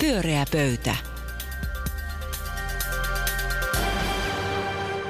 Pyöreä 0.00 0.44
pöytä. 0.52 0.96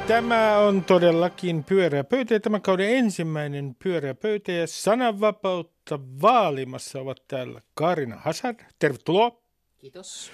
Tämä 0.07 0.59
on 0.59 0.85
todellakin 0.85 1.65
pyöreä 1.65 2.05
pöytä 2.05 2.35
ja 2.35 2.41
tämän 2.41 2.63
kauden 2.63 2.96
ensimmäinen 2.96 3.76
pyöreä 3.82 4.14
pöytä 4.14 4.53
ja 4.53 4.66
sananvapautta 4.66 5.98
vaalimassa 6.22 7.00
ovat 7.00 7.22
täällä 7.29 7.61
Karina 7.74 8.16
Hasar, 8.16 8.54
tervetuloa. 8.79 9.42
Kiitos. 9.79 10.32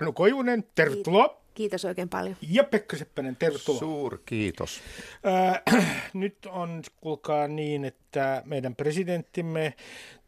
Anu 0.00 0.12
Koivunen, 0.12 0.64
tervetuloa. 0.74 1.42
Kiitos 1.54 1.84
oikein 1.84 2.08
paljon. 2.08 2.36
Ja 2.50 2.64
Pekka 2.64 2.96
Seppänen, 2.96 3.36
tervetuloa. 3.36 3.78
Suur 3.80 4.18
kiitos. 4.24 4.80
Äh, 5.26 5.84
nyt 6.14 6.46
on, 6.46 6.82
kuulkaa 6.96 7.48
niin, 7.48 7.84
että 7.84 8.42
meidän 8.44 8.76
presidenttimme, 8.76 9.74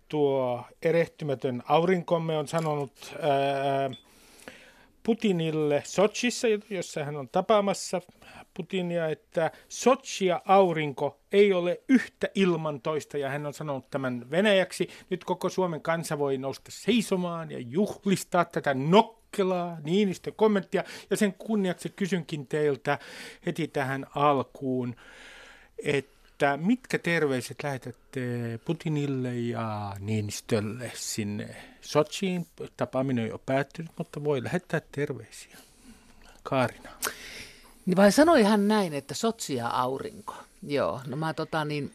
tuo 0.08 0.64
erehtymätön 0.82 1.62
aurinkomme 1.68 2.38
on 2.38 2.48
sanonut 2.48 2.92
äh, 3.12 3.98
Putinille 5.02 5.82
Sochissa, 5.86 6.48
jossa 6.70 7.04
hän 7.04 7.16
on 7.16 7.28
tapaamassa 7.28 8.00
Putinia, 8.54 9.08
että 9.08 9.50
Sochi 9.68 10.26
ja 10.26 10.42
aurinko 10.44 11.20
ei 11.32 11.52
ole 11.52 11.80
yhtä 11.88 12.28
ilman 12.34 12.80
toista, 12.80 13.18
ja 13.18 13.28
hän 13.28 13.46
on 13.46 13.54
sanonut 13.54 13.90
tämän 13.90 14.30
venäjäksi. 14.30 14.88
Nyt 15.10 15.24
koko 15.24 15.48
Suomen 15.48 15.80
kansa 15.80 16.18
voi 16.18 16.38
nousta 16.38 16.70
seisomaan 16.70 17.50
ja 17.50 17.58
juhlistaa 17.58 18.44
tätä 18.44 18.74
nokkelaa 18.74 19.76
Niinistön 19.84 20.32
kommenttia, 20.36 20.84
ja 21.10 21.16
sen 21.16 21.34
kunniaksi 21.34 21.88
kysynkin 21.88 22.46
teiltä 22.46 22.98
heti 23.46 23.68
tähän 23.68 24.06
alkuun, 24.14 24.96
että 25.84 26.17
mitkä 26.56 26.98
terveiset 26.98 27.56
lähetätte 27.62 28.20
Putinille 28.64 29.34
ja 29.34 29.96
Niinistölle 29.98 30.92
sinne 30.94 31.56
Sochiin? 31.80 32.46
Tapaaminen 32.76 33.24
on 33.24 33.30
jo 33.30 33.38
päättynyt, 33.38 33.92
mutta 33.98 34.24
voi 34.24 34.44
lähettää 34.44 34.80
terveisiä. 34.92 35.58
Kaarina. 36.42 36.90
Niin 37.86 37.96
vai 37.96 38.12
sanoi 38.12 38.42
hän 38.42 38.68
näin, 38.68 38.94
että 38.94 39.14
Sotsi 39.14 39.54
ja 39.54 39.68
aurinko? 39.68 40.34
Joo, 40.62 41.00
no 41.06 41.16
mä 41.16 41.34
tota 41.34 41.64
niin, 41.64 41.94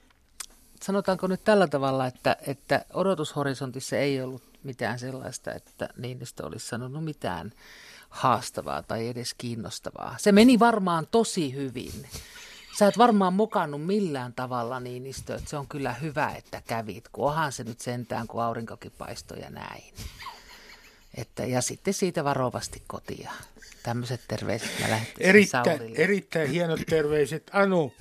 sanotaanko 0.84 1.28
nyt 1.28 1.44
tällä 1.44 1.68
tavalla, 1.68 2.08
että, 2.08 2.38
että 2.48 2.86
odotushorisontissa 2.94 3.98
ei 3.98 4.22
ollut 4.22 4.44
mitään 4.64 5.00
sellaista, 5.00 5.54
että 5.54 5.90
Niinistö 5.98 6.46
olisi 6.46 6.68
sanonut 6.68 7.04
mitään 7.04 7.52
haastavaa 8.10 8.84
tai 8.84 9.08
edes 9.08 9.34
kiinnostavaa. 9.38 10.16
Se 10.20 10.32
meni 10.32 10.60
varmaan 10.60 11.08
tosi 11.12 11.54
hyvin. 11.54 12.08
Sä 12.80 12.88
et 12.88 12.98
varmaan 12.98 13.34
mukannut 13.34 13.86
millään 13.86 14.34
tavalla 14.34 14.80
Niinistö, 14.80 15.36
että 15.36 15.50
se 15.50 15.58
on 15.58 15.68
kyllä 15.68 15.94
hyvä, 15.94 16.30
että 16.38 16.62
kävit, 16.68 17.10
kun 17.12 17.26
onhan 17.26 17.52
se 17.52 17.64
nyt 17.64 17.82
sentään, 17.82 18.28
kun 18.28 18.44
aurinkokin 18.44 18.92
paistoi 18.98 19.40
ja 19.40 19.50
näin. 19.50 19.94
Että, 21.18 21.46
ja 21.46 21.62
sitten 21.62 21.94
siitä 21.94 22.24
varovasti 22.24 22.84
kotia. 22.88 23.32
Tämmöiset 23.84 24.22
terveiset 24.28 24.72
mä 24.80 25.00
erittäin, 25.20 25.96
erittäin 25.96 26.50
hienot 26.50 26.80
terveiset. 26.90 27.52
Anu? 27.54 27.94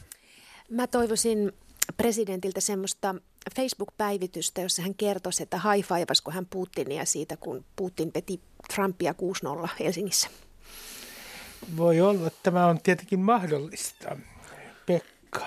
Mä 0.71 0.87
toivoisin 0.87 1.53
presidentiltä 1.97 2.61
semmoista 2.61 3.15
Facebook-päivitystä, 3.57 4.61
jossa 4.61 4.83
hän 4.83 4.95
kertoisi, 4.95 5.43
että 5.43 5.61
high 5.73 5.89
kun 6.25 6.33
hän 6.33 6.47
Putinia 6.47 7.05
siitä, 7.05 7.37
kun 7.37 7.65
Putin 7.77 8.13
peti 8.13 8.41
Trumpia 8.75 9.15
6-0 9.65 9.69
Helsingissä. 9.81 10.29
Voi 11.77 12.01
olla, 12.01 12.27
että 12.27 12.39
tämä 12.43 12.67
on 12.67 12.83
tietenkin 12.83 13.21
mahdollista. 13.21 14.17
Pekka. 14.87 15.47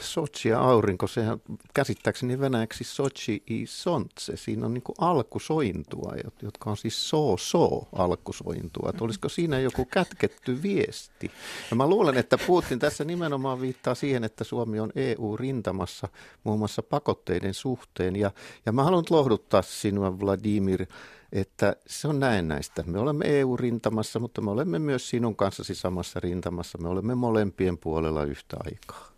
Sochi 0.00 0.48
ja 0.48 0.60
aurinko, 0.60 1.06
sehän 1.06 1.38
käsittääkseni 1.74 2.40
venäjäksi 2.40 2.84
Sochi 2.84 3.42
i 3.50 3.66
Sontse. 3.66 4.36
Siinä 4.36 4.66
on 4.66 4.74
niin 4.74 4.82
alkusointua, 4.98 6.14
jotka 6.42 6.70
on 6.70 6.76
siis 6.76 7.10
so-so 7.10 7.88
alkusointua. 7.92 8.90
Että 8.90 9.04
olisiko 9.04 9.28
siinä 9.28 9.60
joku 9.60 9.84
kätketty 9.84 10.62
viesti? 10.62 11.30
Ja 11.70 11.76
mä 11.76 11.86
luulen, 11.86 12.16
että 12.16 12.38
Putin 12.46 12.78
tässä 12.78 13.04
nimenomaan 13.04 13.60
viittaa 13.60 13.94
siihen, 13.94 14.24
että 14.24 14.44
Suomi 14.44 14.80
on 14.80 14.92
EU-rintamassa 14.94 16.08
muun 16.44 16.58
muassa 16.58 16.82
pakotteiden 16.82 17.54
suhteen. 17.54 18.16
Ja, 18.16 18.30
ja 18.66 18.72
mä 18.72 18.84
haluan 18.84 19.04
lohduttaa 19.10 19.62
sinua, 19.62 20.20
Vladimir, 20.20 20.86
että 21.32 21.76
se 21.86 22.08
on 22.08 22.20
näistä. 22.42 22.82
Me 22.86 22.98
olemme 22.98 23.24
EU-rintamassa, 23.28 24.18
mutta 24.18 24.40
me 24.40 24.50
olemme 24.50 24.78
myös 24.78 25.10
sinun 25.10 25.36
kanssasi 25.36 25.74
samassa 25.74 26.20
rintamassa. 26.20 26.78
Me 26.78 26.88
olemme 26.88 27.14
molempien 27.14 27.78
puolella 27.78 28.24
yhtä 28.24 28.56
aikaa. 28.64 29.10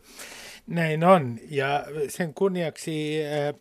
Näin 0.67 1.05
on. 1.05 1.39
Ja 1.51 1.84
sen 2.09 2.34
kunniaksi 2.34 3.21
äh, 3.25 3.55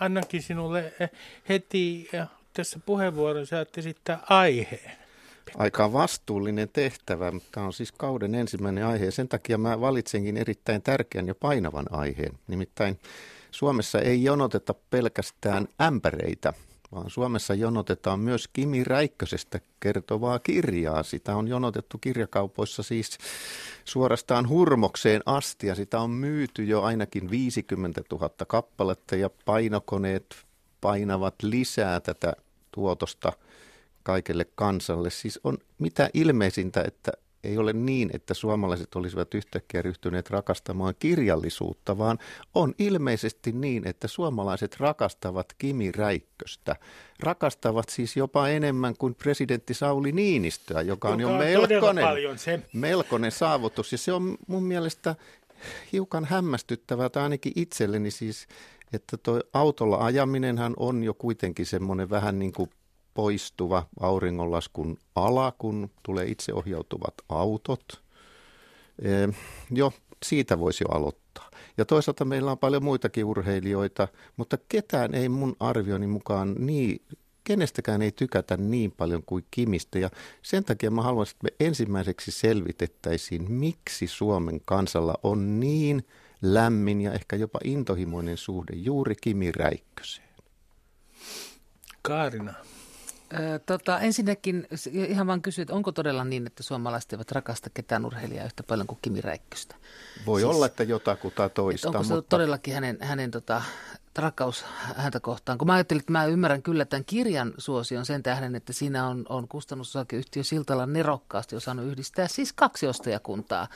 annankin 0.00 0.42
sinulle 0.42 0.92
äh, 1.02 1.10
heti 1.48 2.08
äh, 2.14 2.28
tässä 2.52 2.80
puheenvuoron 2.86 3.46
saat 3.46 3.78
esittää 3.78 4.18
aiheen. 4.28 4.92
Aika 5.56 5.92
vastuullinen 5.92 6.68
tehtävä. 6.68 7.32
Tämä 7.52 7.66
on 7.66 7.72
siis 7.72 7.92
kauden 7.92 8.34
ensimmäinen 8.34 8.86
aihe. 8.86 9.10
Sen 9.10 9.28
takia 9.28 9.58
mä 9.58 9.80
valitsenkin 9.80 10.36
erittäin 10.36 10.82
tärkeän 10.82 11.26
ja 11.26 11.34
painavan 11.34 11.86
aiheen. 11.90 12.32
Nimittäin 12.46 12.98
Suomessa 13.50 14.00
ei 14.00 14.24
jonoteta 14.24 14.74
pelkästään 14.90 15.68
ämpäreitä 15.80 16.52
vaan 16.92 17.10
Suomessa 17.10 17.54
jonotetaan 17.54 18.20
myös 18.20 18.48
Kimi 18.52 18.84
Räikkösestä 18.84 19.60
kertovaa 19.80 20.38
kirjaa. 20.38 21.02
Sitä 21.02 21.36
on 21.36 21.48
jonotettu 21.48 21.98
kirjakaupoissa 21.98 22.82
siis 22.82 23.18
suorastaan 23.84 24.48
hurmokseen 24.48 25.22
asti 25.26 25.66
ja 25.66 25.74
sitä 25.74 26.00
on 26.00 26.10
myyty 26.10 26.64
jo 26.64 26.82
ainakin 26.82 27.30
50 27.30 28.02
000 28.12 28.30
kappaletta 28.46 29.16
ja 29.16 29.30
painokoneet 29.44 30.36
painavat 30.80 31.34
lisää 31.42 32.00
tätä 32.00 32.32
tuotosta 32.72 33.32
kaikelle 34.02 34.46
kansalle. 34.54 35.10
Siis 35.10 35.40
on 35.44 35.58
mitä 35.78 36.10
ilmeisintä, 36.14 36.84
että 36.86 37.12
ei 37.44 37.58
ole 37.58 37.72
niin, 37.72 38.10
että 38.12 38.34
suomalaiset 38.34 38.94
olisivat 38.94 39.34
yhtäkkiä 39.34 39.82
ryhtyneet 39.82 40.30
rakastamaan 40.30 40.94
kirjallisuutta, 40.98 41.98
vaan 41.98 42.18
on 42.54 42.74
ilmeisesti 42.78 43.52
niin, 43.52 43.88
että 43.88 44.08
suomalaiset 44.08 44.76
rakastavat 44.80 45.46
Kimi 45.58 45.92
Räikköstä. 45.92 46.76
Rakastavat 47.20 47.88
siis 47.88 48.16
jopa 48.16 48.48
enemmän 48.48 48.96
kuin 48.98 49.14
presidentti 49.14 49.74
Sauli 49.74 50.12
Niinistöä, 50.12 50.82
joka 50.82 51.08
on 51.08 51.20
joka 51.20 51.32
jo 51.32 51.38
melkoinen, 51.38 52.04
melkoinen 52.72 53.32
saavutus. 53.32 53.92
Ja 53.92 53.98
se 53.98 54.12
on 54.12 54.36
mun 54.46 54.62
mielestä 54.64 55.16
hiukan 55.92 56.24
hämmästyttävää, 56.24 57.08
tai 57.08 57.22
ainakin 57.22 57.52
itselleni 57.56 58.10
siis, 58.10 58.46
että 58.92 59.16
tuo 59.16 59.40
autolla 59.52 60.04
ajaminenhan 60.04 60.74
on 60.76 61.04
jo 61.04 61.14
kuitenkin 61.14 61.66
semmoinen 61.66 62.10
vähän 62.10 62.38
niin 62.38 62.52
kuin 62.52 62.70
poistuva 63.14 63.86
auringonlaskun 64.00 64.98
ala, 65.14 65.52
kun 65.58 65.90
tulee 66.02 66.26
itseohjautuvat 66.26 67.14
autot. 67.28 68.02
E, 69.02 69.08
jo 69.70 69.92
siitä 70.24 70.58
voisi 70.58 70.84
jo 70.84 70.96
aloittaa. 70.96 71.50
Ja 71.76 71.84
toisaalta 71.84 72.24
meillä 72.24 72.50
on 72.50 72.58
paljon 72.58 72.84
muitakin 72.84 73.24
urheilijoita, 73.24 74.08
mutta 74.36 74.58
ketään 74.68 75.14
ei 75.14 75.28
mun 75.28 75.56
arvioni 75.60 76.06
mukaan 76.06 76.54
niin, 76.58 77.02
kenestäkään 77.44 78.02
ei 78.02 78.12
tykätä 78.12 78.56
niin 78.56 78.92
paljon 78.92 79.22
kuin 79.26 79.44
Kimistä. 79.50 79.98
Ja 79.98 80.10
sen 80.42 80.64
takia 80.64 80.90
mä 80.90 81.02
haluaisin, 81.02 81.36
että 81.36 81.44
me 81.44 81.66
ensimmäiseksi 81.66 82.30
selvitettäisiin, 82.30 83.52
miksi 83.52 84.06
Suomen 84.06 84.60
kansalla 84.64 85.14
on 85.22 85.60
niin 85.60 86.06
lämmin 86.42 87.00
ja 87.00 87.12
ehkä 87.12 87.36
jopa 87.36 87.58
intohimoinen 87.64 88.36
suhde 88.36 88.72
juuri 88.76 89.14
Kimi 89.20 89.52
Räikköseen. 89.52 90.28
Kaarina 92.02 92.54
tota, 93.66 94.00
ensinnäkin 94.00 94.68
ihan 94.94 95.26
vaan 95.26 95.42
kysyt, 95.42 95.70
onko 95.70 95.92
todella 95.92 96.24
niin, 96.24 96.46
että 96.46 96.62
suomalaiset 96.62 97.12
eivät 97.12 97.32
rakasta 97.32 97.70
ketään 97.70 98.06
urheilijaa 98.06 98.44
yhtä 98.44 98.62
paljon 98.62 98.86
kuin 98.86 98.98
Kimi 99.02 99.20
Räikköstä? 99.20 99.76
Voi 100.26 100.40
siis, 100.40 100.54
olla, 100.54 100.66
että 100.66 100.82
jotakuta 100.82 101.48
toista. 101.48 101.88
Onko 101.88 102.04
se 102.04 102.14
mutta... 102.14 102.28
todellakin 102.28 102.74
hänen, 102.74 102.98
hänen 103.00 103.30
tota, 103.30 103.62
rakkaus 104.18 104.64
häntä 104.96 105.20
kohtaan? 105.20 105.58
Kun 105.58 105.66
mä 105.66 105.74
ajattelin, 105.74 106.00
että 106.00 106.12
mä 106.12 106.24
ymmärrän 106.24 106.62
kyllä 106.62 106.84
tämän 106.84 107.04
kirjan 107.04 107.54
suosion 107.58 108.06
sen 108.06 108.22
tähden, 108.22 108.54
että 108.54 108.72
siinä 108.72 109.08
on, 109.08 109.24
on 109.28 109.48
kustannusosakeyhtiö 109.48 110.42
Siltala 110.42 110.86
nerokkaasti 110.86 111.56
osannut 111.56 111.86
yhdistää 111.86 112.28
siis 112.28 112.52
kaksi 112.52 112.86
ostajakuntaa. 112.86 113.68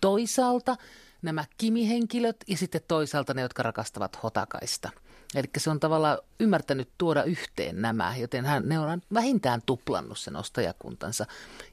Toisaalta 0.00 0.76
nämä 1.22 1.44
Kimi-henkilöt 1.58 2.36
ja 2.48 2.56
sitten 2.56 2.80
toisaalta 2.88 3.34
ne, 3.34 3.42
jotka 3.42 3.62
rakastavat 3.62 4.22
Hotakaista– 4.22 4.90
Eli 5.34 5.46
se 5.58 5.70
on 5.70 5.80
tavallaan 5.80 6.18
ymmärtänyt 6.40 6.88
tuoda 6.98 7.24
yhteen 7.24 7.82
nämä, 7.82 8.14
joten 8.16 8.44
hän, 8.44 8.68
ne 8.68 8.78
on 8.78 9.02
vähintään 9.14 9.62
tuplannut 9.66 10.18
sen 10.18 10.36
ostajakuntansa. 10.36 11.26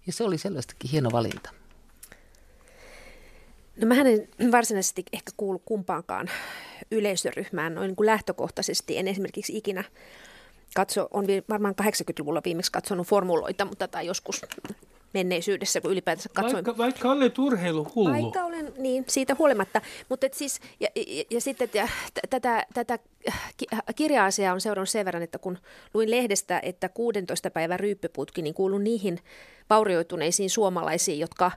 Ja 0.07 0.13
se 0.13 0.23
oli 0.23 0.37
selvästikin 0.37 0.91
hieno 0.91 1.09
valinta. 1.11 1.49
No 3.81 3.87
mä 3.87 3.95
en 4.39 4.51
varsinaisesti 4.51 5.05
ehkä 5.13 5.31
kuulu 5.37 5.59
kumpaankaan 5.59 6.29
yleisöryhmään 6.91 7.75
noin 7.75 7.87
niin 7.87 7.95
kuin 7.95 8.05
lähtökohtaisesti. 8.05 8.97
En 8.97 9.07
esimerkiksi 9.07 9.57
ikinä 9.57 9.83
katso, 10.75 11.07
on 11.11 11.25
varmaan 11.49 11.75
80-luvulla 11.81 12.41
viimeksi 12.45 12.71
katsonut 12.71 13.07
formuloita, 13.07 13.65
mutta 13.65 13.87
tai 13.87 14.05
joskus 14.05 14.41
menneisyydessä, 15.13 15.81
kun 15.81 15.91
ylipäätänsä 15.91 16.29
katsoin. 16.33 16.53
Vaikka, 16.53 16.77
vaikka 16.77 17.11
olet 17.11 17.39
urheiluhullu. 17.39 18.13
Vaikka 18.13 18.43
olen, 18.43 18.73
niin, 18.77 19.05
siitä 19.07 19.35
huolimatta. 19.39 19.81
Mutta 20.09 20.25
et 20.25 20.33
siis, 20.33 20.59
ja, 20.79 20.87
ja, 20.95 21.23
ja 21.29 21.41
sitten 21.41 21.69
ja, 21.73 21.87
tätä, 22.29 22.65
tätä 22.73 22.99
kirja-asiaa 23.95 24.53
on 24.53 24.61
seurannut 24.61 24.89
sen 24.89 25.05
verran, 25.05 25.23
että 25.23 25.39
kun 25.39 25.57
luin 25.93 26.11
lehdestä, 26.11 26.59
että 26.63 26.89
16 26.89 27.51
päivän 27.51 27.79
ryyppyputki, 27.79 28.41
niin 28.41 28.53
kuulun 28.53 28.83
niihin 28.83 29.19
vaurioituneisiin 29.69 30.49
suomalaisiin, 30.49 31.19
jotka 31.19 31.51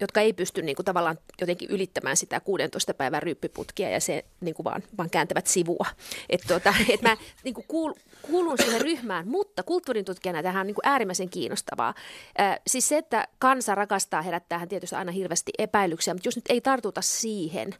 jotka 0.00 0.20
ei 0.20 0.32
pysty 0.32 0.62
niin 0.62 0.76
kuin 0.76 0.86
tavallaan 0.86 1.18
jotenkin 1.40 1.70
ylittämään 1.70 2.16
sitä 2.16 2.40
16 2.40 2.94
päivän 2.94 3.22
ryyppiputkia 3.22 3.90
ja 3.90 4.00
se 4.00 4.24
niin 4.40 4.54
kuin 4.54 4.64
vaan, 4.64 4.82
vaan 4.98 5.10
kääntävät 5.10 5.46
sivua. 5.46 5.86
Et 6.30 6.40
tuota, 6.48 6.74
et 6.94 7.02
mä 7.02 7.16
niin 7.44 7.54
kuin 7.54 7.64
kuul, 7.68 7.92
kuulun 8.22 8.58
siihen 8.58 8.80
ryhmään, 8.80 9.28
mutta 9.28 9.62
kulttuurin 9.62 10.04
tutkijana 10.04 10.42
tähän 10.42 10.60
on 10.60 10.66
niin 10.66 10.74
kuin 10.74 10.86
äärimmäisen 10.86 11.30
kiinnostavaa. 11.30 11.94
Äh, 12.40 12.60
siis 12.66 12.88
se, 12.88 12.96
että 12.96 13.28
kansa 13.38 13.74
rakastaa 13.74 14.22
herättää 14.22 14.66
tietysti 14.66 14.96
aina 14.96 15.12
hirveästi 15.12 15.52
epäilyksiä, 15.58 16.14
mutta 16.14 16.28
jos 16.28 16.36
nyt 16.36 16.44
ei 16.48 16.60
tartuta 16.60 17.02
siihen, 17.02 17.74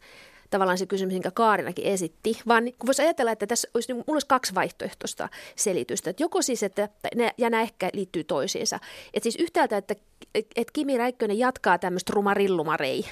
tavallaan 0.54 0.78
se 0.78 0.86
kysymys, 0.86 1.12
minkä 1.12 1.30
Kaarinakin 1.30 1.84
esitti, 1.84 2.40
vaan 2.48 2.64
kun 2.64 2.86
voisi 2.86 3.02
ajatella, 3.02 3.32
että 3.32 3.46
tässä 3.46 3.68
olisi, 3.74 3.92
niin, 3.92 3.96
mulla 3.96 4.14
olisi 4.14 4.26
kaksi 4.26 4.54
vaihtoehtoista 4.54 5.28
selitystä. 5.56 6.10
Että 6.10 6.22
joko 6.22 6.42
siis, 6.42 6.62
että 6.62 6.88
ne, 7.14 7.30
ja 7.38 7.50
nämä 7.50 7.62
ehkä 7.62 7.90
liittyy 7.92 8.24
toisiinsa. 8.24 8.80
Että 9.14 9.24
siis 9.24 9.36
yhtäältä, 9.36 9.76
että, 9.76 9.94
että 10.34 10.72
Kimi 10.72 10.98
Räikkönen 10.98 11.38
jatkaa 11.38 11.78
tämmöistä 11.78 12.12
rumarillumarei 12.14 13.04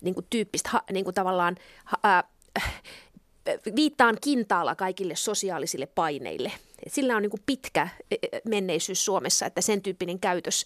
niin 0.00 0.14
kuin 0.14 0.26
tyyppistä 0.30 0.70
niin 0.92 1.04
kuin 1.04 1.14
tavallaan 1.14 1.56
äh, 2.04 2.24
viittaan 3.76 4.18
kintaalla 4.20 4.74
kaikille 4.74 5.16
sosiaalisille 5.16 5.86
paineille. 5.86 6.52
Sillä 6.86 7.16
on 7.16 7.22
niin 7.22 7.30
kuin 7.30 7.42
pitkä 7.46 7.88
menneisyys 8.44 9.04
Suomessa, 9.04 9.46
että 9.46 9.60
sen 9.60 9.82
tyyppinen 9.82 10.20
käytös 10.20 10.64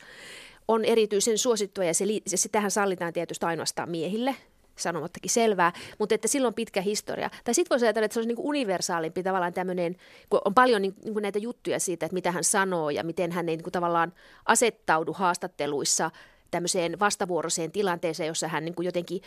on 0.68 0.84
erityisen 0.84 1.38
suosittua 1.38 1.84
ja 1.84 1.94
se, 1.94 2.04
se 2.26 2.36
sitähän 2.36 2.70
sallitaan 2.70 3.12
tietysti 3.12 3.46
ainoastaan 3.46 3.90
miehille 3.90 4.36
sanomattakin 4.76 5.30
selvää, 5.30 5.72
mutta 5.98 6.14
että 6.14 6.28
silloin 6.28 6.54
pitkä 6.54 6.80
historia. 6.80 7.30
Tai 7.44 7.54
sitten 7.54 7.70
voisi 7.70 7.86
ajatella, 7.86 8.04
että 8.04 8.12
se 8.14 8.20
olisi 8.20 8.28
niin 8.28 8.46
universaalimpi 8.46 9.22
tavallaan 9.22 9.52
tämmöinen, 9.52 9.96
kun 10.30 10.40
on 10.44 10.54
paljon 10.54 10.82
niin, 10.82 10.94
kuin 11.12 11.22
näitä 11.22 11.38
juttuja 11.38 11.80
siitä, 11.80 12.06
että 12.06 12.14
mitä 12.14 12.32
hän 12.32 12.44
sanoo 12.44 12.90
ja 12.90 13.04
miten 13.04 13.32
hän 13.32 13.48
ei 13.48 13.56
niin 13.56 13.64
kuin 13.64 13.72
tavallaan 13.72 14.12
asettaudu 14.46 15.12
haastatteluissa 15.12 16.10
tämmöiseen 16.50 17.00
vastavuoroiseen 17.00 17.72
tilanteeseen, 17.72 18.26
jossa 18.26 18.48
hän 18.48 18.64
niin 18.64 18.74
kuin 18.74 18.86
jotenkin 18.86 19.20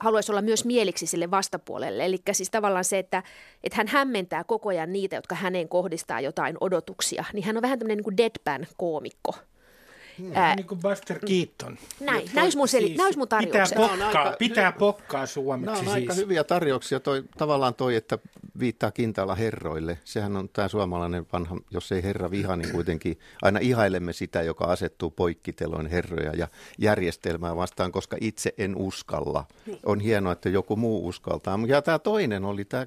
haluaisi 0.00 0.32
olla 0.32 0.42
myös 0.42 0.64
mieliksi 0.64 1.06
sille 1.06 1.30
vastapuolelle. 1.30 2.04
Eli 2.04 2.18
siis 2.32 2.50
tavallaan 2.50 2.84
se, 2.84 2.98
että, 2.98 3.22
että 3.64 3.76
hän 3.76 3.88
hämmentää 3.88 4.44
koko 4.44 4.68
ajan 4.68 4.92
niitä, 4.92 5.16
jotka 5.16 5.34
häneen 5.34 5.68
kohdistaa 5.68 6.20
jotain 6.20 6.56
odotuksia, 6.60 7.24
niin 7.32 7.44
hän 7.44 7.56
on 7.56 7.62
vähän 7.62 7.78
tämmöinen 7.78 8.04
niin 8.04 8.16
deadpan-koomikko. 8.16 9.34
Hmm. 10.18 10.30
Ää, 10.34 10.56
niin 10.56 10.66
kuin 10.66 10.80
Buster 10.80 11.18
Keaton. 11.18 11.78
Näin, 12.00 12.30
näys 12.34 12.56
mun, 12.56 12.68
seli, 12.68 12.86
siis 12.86 13.16
mun 13.16 13.28
Pitää 13.38 13.66
pokkaa, 13.76 14.06
aika, 14.06 14.36
pitää 14.38 14.72
pokkaa 14.72 15.26
suomeksi 15.26 15.66
Nämä 15.66 15.78
on 15.78 15.84
siis. 15.84 15.94
aika 15.94 16.14
hyviä 16.14 16.44
tarjouksia. 16.44 17.00
Toi, 17.00 17.24
tavallaan 17.38 17.74
toi, 17.74 17.96
että 17.96 18.18
viittaa 18.58 18.90
kintaalla 18.90 19.34
herroille. 19.34 19.98
Sehän 20.04 20.36
on 20.36 20.48
tämä 20.48 20.68
suomalainen 20.68 21.26
vanha, 21.32 21.56
jos 21.70 21.92
ei 21.92 22.02
herra 22.02 22.30
viha, 22.30 22.56
niin 22.56 22.70
kuitenkin 22.72 23.18
aina 23.42 23.58
ihailemme 23.62 24.12
sitä, 24.12 24.42
joka 24.42 24.64
asettuu 24.64 25.10
poikkiteloin 25.10 25.86
herroja 25.86 26.32
ja 26.36 26.48
järjestelmää 26.78 27.56
vastaan, 27.56 27.92
koska 27.92 28.16
itse 28.20 28.54
en 28.58 28.76
uskalla. 28.76 29.44
Niin. 29.66 29.78
On 29.86 30.00
hienoa, 30.00 30.32
että 30.32 30.48
joku 30.48 30.76
muu 30.76 31.08
uskaltaa. 31.08 31.58
Ja 31.66 31.82
tämä 31.82 31.98
toinen 31.98 32.44
oli 32.44 32.64
tämä, 32.64 32.86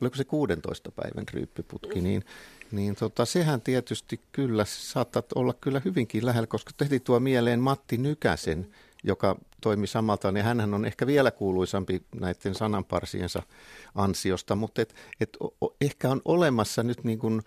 oliko 0.00 0.16
se 0.16 0.24
16 0.24 0.92
päivän 0.92 1.24
ryyppiputki, 1.32 2.00
niin 2.00 2.24
niin 2.72 2.94
tota, 2.94 3.24
sehän 3.24 3.60
tietysti 3.60 4.20
kyllä 4.32 4.64
saattaa 4.64 5.22
olla 5.34 5.54
kyllä 5.60 5.82
hyvinkin 5.84 6.26
lähellä, 6.26 6.46
koska 6.46 6.70
tehti 6.76 7.00
tuo 7.00 7.20
mieleen 7.20 7.60
Matti 7.60 7.96
Nykäsen, 7.96 8.66
joka 9.04 9.36
toimi 9.60 9.86
samalta, 9.86 10.32
niin 10.32 10.44
hän 10.44 10.74
on 10.74 10.84
ehkä 10.84 11.06
vielä 11.06 11.30
kuuluisampi 11.30 12.02
näiden 12.20 12.54
sananparsiensa 12.54 13.42
ansiosta, 13.94 14.56
mutta 14.56 14.82
et, 14.82 14.94
et, 15.20 15.36
o, 15.60 15.74
ehkä 15.80 16.10
on 16.10 16.20
olemassa 16.24 16.82
nyt 16.82 17.04
niin 17.04 17.18
kuin 17.18 17.42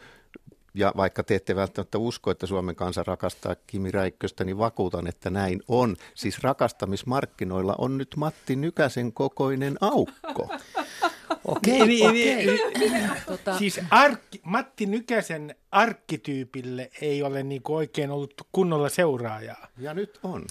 ja 0.75 0.93
vaikka 0.97 1.23
te 1.23 1.35
ette 1.35 1.55
välttämättä 1.55 1.97
usko, 1.97 2.31
että 2.31 2.45
Suomen 2.45 2.75
kansa 2.75 3.03
rakastaa 3.03 3.55
Kimi 3.67 3.91
Räikköstä, 3.91 4.43
niin 4.43 4.57
vakuutan, 4.57 5.07
että 5.07 5.29
näin 5.29 5.61
on. 5.67 5.95
Siis 6.15 6.43
rakastamismarkkinoilla 6.43 7.75
on 7.77 7.97
nyt 7.97 8.15
Matti 8.15 8.55
Nykäsen 8.55 9.13
kokoinen 9.13 9.77
aukko. 9.81 10.49
Okei, 11.45 11.81
okay, 11.81 12.09
okei. 12.09 12.53
Okay. 12.53 13.09
Tota... 13.25 13.57
Siis 13.57 13.79
arkki, 13.91 14.41
Matti 14.43 14.85
Nykäsen 14.85 15.55
arkkityypille 15.71 16.89
ei 17.01 17.23
ole 17.23 17.43
niin 17.43 17.61
oikein 17.67 18.11
ollut 18.11 18.33
kunnolla 18.51 18.89
seuraajaa. 18.89 19.67
Ja 19.77 19.93
nyt 19.93 20.19
on. 20.23 20.45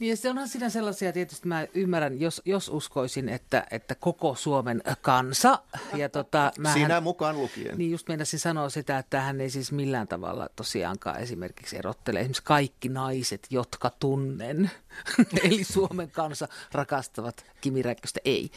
Niin 0.00 0.16
se 0.16 0.30
onhan 0.30 0.48
siinä 0.48 0.68
sellaisia, 0.68 1.12
tietysti 1.12 1.48
mä 1.48 1.66
ymmärrän, 1.74 2.20
jos, 2.20 2.42
jos 2.44 2.68
uskoisin, 2.68 3.28
että, 3.28 3.66
että 3.70 3.94
koko 3.94 4.34
Suomen 4.34 4.82
kansa. 5.00 5.58
Ja 5.96 6.08
tota, 6.08 6.52
mähän, 6.58 6.78
Sinä 6.78 7.00
mukaan 7.00 7.36
lukien. 7.36 7.78
Niin 7.78 7.90
just 7.90 8.08
meinasin 8.08 8.40
sanoa 8.40 8.68
sitä, 8.68 8.98
että 8.98 9.20
hän 9.20 9.40
ei 9.40 9.50
siis 9.50 9.72
millään 9.72 10.08
tavalla 10.08 10.48
tosiaankaan 10.56 11.20
esimerkiksi 11.20 11.76
erottele 11.76 12.18
esimerkiksi 12.18 12.42
kaikki 12.44 12.88
naiset, 12.88 13.46
jotka 13.50 13.90
tunnen. 13.90 14.70
Eli 15.44 15.64
Suomen 15.64 16.10
kansa 16.10 16.48
rakastavat 16.72 17.44
Kimi 17.60 17.82
Räikköstä, 17.82 18.20
ei. 18.24 18.50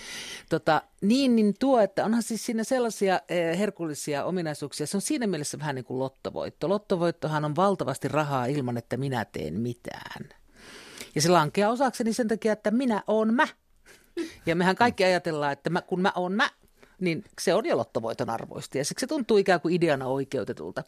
Tota, 0.50 0.82
niin, 1.02 1.36
niin 1.36 1.54
tuo, 1.60 1.80
että 1.80 2.06
onhan 2.06 2.24
siis 2.24 2.46
siinä 2.46 2.64
sellaisia 2.64 3.20
eh, 3.30 3.60
herkullisia 3.60 4.26
ominaisuuksia. 4.26 4.88
Se 4.88 4.98
on 4.98 5.02
siinä 5.02 5.28
mielessä 5.28 5.60
vähän 5.60 5.76
niin 5.76 5.86
kuin 5.86 6.00
lottovoitto. 6.00 6.70
Lottovoittohan 6.70 7.46
on 7.46 7.56
valtavasti 7.56 8.08
rahaa 8.08 8.46
ilman, 8.46 8.78
että 8.78 8.98
minä 8.98 9.26
teen 9.26 9.62
mitään. 9.62 10.43
Ja 11.16 11.22
se 11.22 11.30
lankeaa 11.30 11.72
osakseni 11.72 12.14
sen 12.14 12.28
takia, 12.28 12.54
että 12.54 12.72
minä 12.72 13.04
oon 13.08 13.34
mä. 13.34 13.48
Ja 14.46 14.56
mehän 14.56 14.76
kaikki 14.76 15.04
ajatellaan, 15.04 15.54
että 15.54 15.70
mä, 15.70 15.82
kun 15.82 16.02
mä 16.02 16.12
oon 16.16 16.32
mä, 16.32 16.50
niin 17.00 17.24
se 17.42 17.54
on 17.54 17.66
jo 17.66 17.78
lottovoiton 17.78 18.30
arvoista. 18.30 18.78
Ja 18.78 18.86
siksi 18.86 19.04
se 19.04 19.08
tuntuu 19.08 19.38
ikään 19.38 19.62
kuin 19.62 19.76
ideana 19.76 20.06
oikeutetulta. 20.06 20.84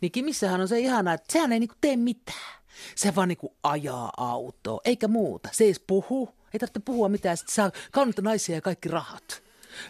Niin 0.00 0.12
Kimissähän 0.12 0.60
on 0.60 0.68
se 0.68 0.78
ihana, 0.78 1.12
että 1.12 1.32
sehän 1.32 1.52
ei 1.52 1.60
niinku 1.60 1.74
tee 1.80 1.96
mitään. 1.96 2.60
Se 2.94 3.14
vaan 3.14 3.28
niinku 3.28 3.56
ajaa 3.62 4.12
autoa, 4.16 4.80
eikä 4.84 5.08
muuta. 5.08 5.48
Se 5.52 5.64
ei 5.64 5.70
edes 5.70 5.82
puhu, 5.86 6.28
ei 6.54 6.60
tarvitse 6.60 6.80
puhua 6.84 7.08
mitään. 7.08 7.36
Sitten 7.36 7.54
saa 7.54 7.70
kaunita 7.90 8.22
naisia 8.22 8.54
ja 8.54 8.60
kaikki 8.60 8.88
rahat. 8.88 9.42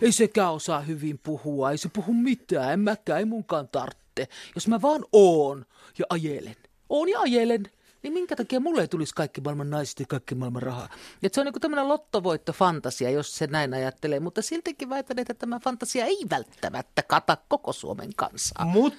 Ei 0.02 0.12
sekään 0.12 0.52
osaa 0.52 0.80
hyvin 0.80 1.18
puhua, 1.18 1.70
ei 1.70 1.78
se 1.78 1.88
puhu 1.88 2.14
mitään, 2.14 2.72
en 2.72 2.80
mäkään, 2.80 3.18
ei 3.18 3.24
munkaan 3.24 3.68
tarvitse. 3.68 4.28
Jos 4.54 4.68
mä 4.68 4.82
vaan 4.82 5.04
oon 5.12 5.66
ja 5.98 6.06
ajelen. 6.08 6.56
Oon 6.88 7.08
ja 7.08 7.20
ajelen, 7.20 7.62
niin 8.02 8.12
minkä 8.12 8.36
takia 8.36 8.60
mulle 8.60 8.80
ei 8.80 8.88
tulisi 8.88 9.14
kaikki 9.14 9.40
maailman 9.40 9.70
naiset 9.70 10.00
ja 10.00 10.06
kaikki 10.06 10.34
maailman 10.34 10.62
rahaa? 10.62 10.88
Et 11.22 11.34
se 11.34 11.40
on 11.40 11.44
niin 11.44 11.60
tämmöinen 11.60 11.88
lottovoittofantasia, 11.88 13.10
jos 13.10 13.38
se 13.38 13.46
näin 13.46 13.74
ajattelee, 13.74 14.20
mutta 14.20 14.42
siltikin 14.42 14.88
väitän, 14.90 15.18
että 15.18 15.34
tämä 15.34 15.60
fantasia 15.60 16.04
ei 16.04 16.26
välttämättä 16.30 17.02
kata 17.02 17.36
koko 17.48 17.72
Suomen 17.72 18.10
kansaa. 18.16 18.64
Mutta 18.64 18.98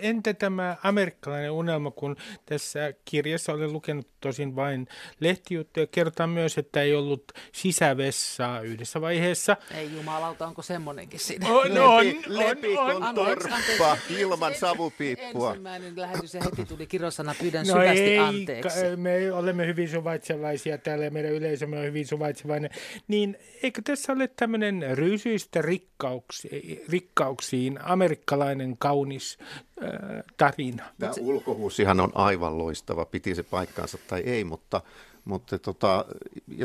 entä 0.00 0.34
tämä 0.34 0.76
amerikkalainen 0.82 1.50
unelma, 1.50 1.90
kun 1.90 2.16
tässä 2.46 2.92
kirjassa 3.04 3.52
olen 3.52 3.72
lukenut 3.72 4.08
tosin 4.20 4.56
vain 4.56 4.88
lehtijuttuja, 5.20 5.86
kerrotaan 5.86 6.30
myös, 6.30 6.58
että 6.58 6.82
ei 6.82 6.94
ollut 6.94 7.32
sisävessaa 7.52 8.60
yhdessä 8.60 9.00
vaiheessa. 9.00 9.56
Ei 9.74 9.92
jumalauta, 9.94 10.46
onko 10.46 10.62
semmoinenkin 10.62 11.20
siinä? 11.20 11.48
On, 11.48 11.78
on, 11.78 12.06
Lepi, 12.26 12.76
on, 12.76 13.02
on, 13.02 13.14
torppa 13.14 13.96
ilman 14.08 14.54
savupiippua. 14.54 15.48
Ensimmäinen 15.48 15.92
lähetys 15.96 16.34
ja 16.34 16.40
heti 16.44 16.64
tuli 16.64 16.86
kirosana, 16.86 17.34
pyydän 17.40 17.66
no 17.66 17.72
syvästi 17.72 18.00
ei, 18.00 18.18
anteeksi. 18.18 18.96
Me 18.96 19.32
olemme 19.32 19.66
hyvin 19.66 19.88
suvaitsevaisia 19.88 20.78
täällä 20.78 21.04
ja 21.04 21.10
meidän 21.10 21.32
yleisömme 21.32 21.78
on 21.78 21.84
hyvin 21.84 22.06
suvaitsevainen. 22.06 22.70
Niin 23.08 23.38
eikö 23.62 23.82
tässä 23.84 24.12
ole 24.12 24.28
tämmöinen 24.28 24.84
rysyistä 24.94 25.62
rikkauksi, 25.62 26.82
rikkauksiin 26.88 27.78
amerikkalainen 27.82 28.76
kaunis 28.78 29.38
äh, 29.40 29.51
tarina? 30.36 30.84
Tämä 30.98 31.12
ulkohuusihan 31.20 32.00
on 32.00 32.12
aivan 32.14 32.58
loistava, 32.58 33.04
piti 33.04 33.34
se 33.34 33.42
paikkaansa 33.42 33.98
tai 34.08 34.20
ei, 34.20 34.44
mutta 34.44 34.80
mutta 35.24 35.58
tota, 35.58 36.04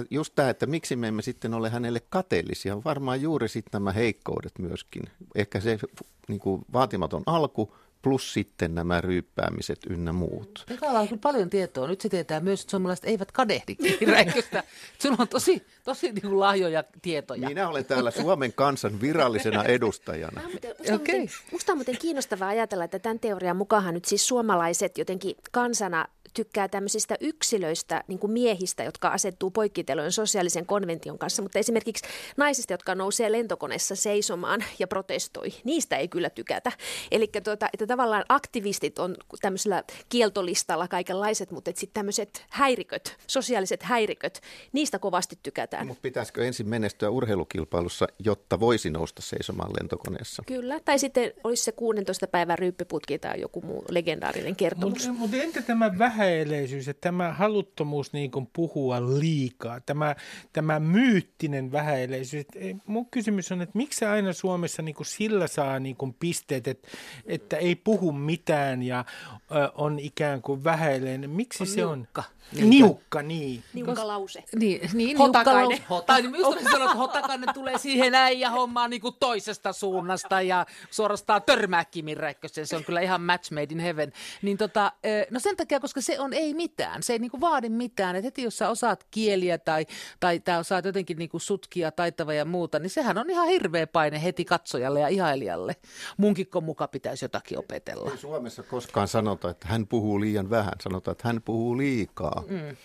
just 0.09 0.35
tämä, 0.35 0.49
että 0.49 0.65
miksi 0.65 0.95
me 0.95 1.07
emme 1.07 1.21
sitten 1.21 1.53
ole 1.53 1.69
hänelle 1.69 2.01
kateellisia, 2.09 2.75
on 2.75 2.83
varmaan 2.83 3.21
juuri 3.21 3.47
sitten 3.47 3.69
nämä 3.73 3.91
heikkoudet 3.91 4.59
myöskin. 4.59 5.03
Ehkä 5.35 5.59
se 5.59 5.79
niin 6.27 6.39
kuin 6.39 6.65
vaatimaton 6.73 7.23
alku, 7.25 7.75
plus 8.01 8.33
sitten 8.33 8.75
nämä 8.75 9.01
ryyppäämiset 9.01 9.79
ynnä 9.89 10.13
muut. 10.13 10.63
Pekalla 10.69 10.99
on 10.99 11.07
kyllä 11.07 11.19
paljon 11.21 11.49
tietoa. 11.49 11.87
Nyt 11.87 12.01
se 12.01 12.09
tietää 12.09 12.39
myös, 12.39 12.61
että 12.61 12.71
suomalaiset 12.71 13.05
eivät 13.05 13.31
kadehdi 13.31 13.75
räikköstä. 14.11 14.63
Sulla 15.01 15.17
on 15.19 15.27
tosi, 15.27 15.65
tosi 15.83 16.11
niin 16.11 16.21
kuin 16.21 16.39
lahjoja 16.39 16.83
tietoja. 17.01 17.49
Minä 17.49 17.69
olen 17.69 17.85
täällä 17.85 18.11
Suomen 18.11 18.53
kansan 18.53 19.01
virallisena 19.01 19.63
edustajana. 19.63 20.41
Musta, 20.41 20.95
okay. 20.95 21.27
musta 21.51 21.71
on 21.71 21.77
muuten 21.77 21.97
kiinnostavaa 21.97 22.47
ajatella, 22.49 22.83
että 22.83 22.99
tämän 22.99 23.19
teorian 23.19 23.57
mukaan 23.57 23.93
nyt 23.93 24.05
siis 24.05 24.27
suomalaiset 24.27 24.97
jotenkin 24.97 25.35
kansana 25.51 26.07
tykkää 26.33 26.67
tämmöisistä 26.67 27.15
yksilöistä, 27.19 28.03
niin 28.07 28.19
kuin 28.19 28.31
miehistä, 28.31 28.83
jotka 28.83 29.07
asettuu 29.07 29.51
poikkitelojen 29.51 30.11
sosiaalisen 30.11 30.65
konvention 30.65 31.17
kanssa, 31.17 31.41
mutta 31.41 31.59
esimerkiksi 31.59 32.05
naisista, 32.37 32.73
jotka 32.73 32.95
nousee 32.95 33.31
lentokoneessa 33.31 33.95
seisomaan 33.95 34.63
ja 34.79 34.87
protestoi, 34.87 35.53
niistä 35.63 35.97
ei 35.97 36.07
kyllä 36.07 36.29
tykätä. 36.29 36.71
Eli 37.11 37.29
tuota, 37.43 37.69
että 37.73 37.87
tavallaan 37.87 38.25
aktivistit 38.29 38.99
on 38.99 39.15
tämmöisellä 39.41 39.83
kieltolistalla 40.09 40.87
kaikenlaiset, 40.87 41.51
mutta 41.51 41.71
sitten 41.75 41.93
tämmöiset 41.93 42.45
häiriköt, 42.49 43.17
sosiaaliset 43.27 43.83
häiriköt, 43.83 44.41
niistä 44.73 44.99
kovasti 44.99 45.39
tykätään. 45.43 45.87
Mutta 45.87 46.01
pitäisikö 46.01 46.45
ensin 46.47 46.69
menestyä 46.69 47.09
urheilukilpailussa, 47.09 48.07
jotta 48.19 48.59
voisi 48.59 48.89
nousta 48.89 49.21
seisomaan 49.21 49.71
lentokoneessa? 49.79 50.43
Kyllä, 50.47 50.79
tai 50.85 50.99
sitten 50.99 51.33
olisi 51.43 51.63
se 51.63 51.71
16 51.71 52.27
päivän 52.27 52.59
ryyppiputki 52.59 53.19
tai 53.19 53.41
joku 53.41 53.61
muu 53.61 53.85
legendaarinen 53.89 54.55
kertomus. 54.55 55.07
Mutta 55.07 55.19
mut 55.19 55.33
entä 55.33 55.61
tämä 55.61 55.97
vähäeleisyys 56.17 56.87
ja 56.87 56.93
tämä 56.93 57.33
haluttomuus 57.33 58.13
niin 58.13 58.31
kuin 58.31 58.49
puhua 58.53 59.01
liikaa, 59.19 59.79
tämä, 59.79 60.15
tämä 60.53 60.79
myyttinen 60.79 61.71
vähäeleisyys? 61.71 62.45
Mun 62.85 63.05
kysymys 63.05 63.51
on, 63.51 63.61
että 63.61 63.77
miksi 63.77 64.05
aina 64.05 64.33
Suomessa 64.33 64.81
niin 64.81 64.95
kuin 64.95 65.07
sillä 65.07 65.47
saa 65.47 65.79
niin 65.79 65.95
kuin 65.95 66.13
pisteet, 66.13 66.67
että, 66.67 66.87
että 67.25 67.57
ei 67.57 67.75
puhu 67.75 68.11
mitään 68.11 68.83
ja 68.83 69.05
ö, 69.51 69.71
on 69.75 69.99
ikään 69.99 70.41
kuin 70.41 70.63
vähäileinen? 70.63 71.29
Miksi 71.29 71.63
on 71.63 71.67
se 71.67 71.75
niukka. 71.75 72.23
on? 72.27 72.37
Niukka, 72.51 72.69
niukka 72.69 73.21
niin. 73.21 73.63
Niukka 73.73 74.07
lause. 74.07 74.43
Niin, 74.55 74.89
niin 74.93 75.17
Hotakainen. 75.17 75.69
niukka 75.69 75.93
lause. 75.93 76.09
Hota, 76.13 76.19
just 76.19 76.45
olisin 76.45 76.71
sanonut, 76.71 76.87
että 76.87 76.97
hotakainen 76.97 77.53
tulee 77.53 77.77
siihen 77.77 78.15
äijä 78.15 78.49
hommaan 78.49 78.89
niin 78.89 79.01
kuin 79.01 79.15
toisesta 79.19 79.73
suunnasta 79.73 80.41
ja 80.41 80.65
suorastaan 80.91 81.41
törmää 81.43 81.85
Kimi 81.85 82.15
Räikkösen. 82.15 82.67
Se 82.67 82.75
on 82.75 82.83
kyllä 82.83 83.01
ihan 83.01 83.21
match 83.21 83.51
made 83.51 83.67
in 83.69 83.79
heaven. 83.79 84.13
Niin 84.41 84.57
tota, 84.57 84.91
no 85.29 85.39
sen 85.39 85.57
takia, 85.57 85.79
koska 85.79 86.01
se 86.07 86.19
on 86.19 86.33
ei 86.33 86.53
mitään. 86.53 87.03
Se 87.03 87.13
ei 87.13 87.19
niin 87.19 87.31
kuin 87.31 87.41
vaadi 87.41 87.69
mitään. 87.69 88.15
Et 88.15 88.23
heti 88.23 88.43
jos 88.43 88.57
sä 88.57 88.69
osaat 88.69 89.07
kieliä 89.11 89.57
tai, 89.57 89.85
tai, 90.19 90.39
tai 90.39 90.59
osaat 90.59 90.85
jotenkin 90.85 91.17
niin 91.17 91.29
kuin 91.29 91.41
sutkia 91.41 91.91
taitava 91.91 92.33
ja 92.33 92.45
muuta, 92.45 92.79
niin 92.79 92.89
sehän 92.89 93.17
on 93.17 93.29
ihan 93.29 93.47
hirveä 93.47 93.87
paine 93.87 94.23
heti 94.23 94.45
katsojalle 94.45 94.99
ja 94.99 95.07
ihailijalle. 95.07 95.75
Munkikko 96.17 96.61
muka 96.61 96.87
pitäisi 96.87 97.25
jotakin 97.25 97.59
opetella. 97.59 98.11
Ei 98.11 98.17
Suomessa 98.17 98.63
koskaan 98.63 99.07
sanota, 99.07 99.49
että 99.49 99.67
hän 99.67 99.87
puhuu 99.87 100.19
liian 100.19 100.49
vähän. 100.49 100.73
Sanotaan, 100.81 101.11
että 101.11 101.27
hän 101.27 101.41
puhuu 101.41 101.77
liikaa. 101.77 102.43
Mm. 102.47 102.77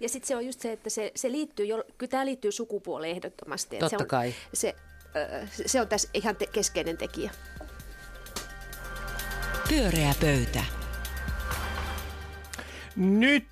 Ja 0.00 0.08
sitten 0.08 0.28
se 0.28 0.36
on 0.36 0.46
just 0.46 0.60
se, 0.60 0.72
että 0.72 0.90
se, 0.90 1.12
se 1.14 1.32
liittyy, 1.32 1.66
jo, 1.66 1.84
kyllä 1.98 2.10
tämä 2.10 2.26
liittyy 2.26 2.52
sukupuoleen 2.52 3.16
ehdottomasti. 3.16 3.78
Totta 3.78 3.98
se 3.98 4.02
on, 4.02 4.08
kai. 4.08 4.34
Se, 4.54 4.74
se 5.66 5.80
on 5.80 5.88
tässä 5.88 6.08
ihan 6.14 6.36
te- 6.36 6.46
keskeinen 6.46 6.96
tekijä. 6.96 7.30
Pyöreä 9.68 10.14
pöytä. 10.20 10.81
Nyt 12.96 13.44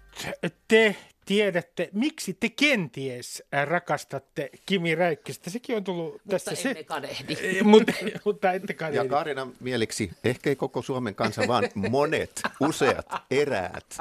te 0.68 0.96
tiedätte, 1.24 1.88
miksi 1.92 2.36
te 2.40 2.48
kenties 2.48 3.42
rakastatte 3.64 4.50
Kimi 4.66 4.94
Räikköstä. 4.94 5.50
Sekin 5.50 5.76
on 5.76 5.84
tullut 5.84 6.12
Mutta 6.12 6.30
tässä. 6.44 6.68
emme 6.68 6.80
se... 6.80 6.84
kadehdi. 6.84 7.36
mutta, 7.62 7.92
mutta 8.24 8.52
ette 8.52 8.72
Ja 8.72 8.76
kadehdi. 8.76 9.08
Kaarinan 9.08 9.52
mieliksi, 9.60 10.10
ehkä 10.24 10.50
ei 10.50 10.56
koko 10.56 10.82
Suomen 10.82 11.14
kansa, 11.14 11.42
vaan 11.48 11.68
monet, 11.90 12.42
useat, 12.60 13.06
eräät. 13.30 13.98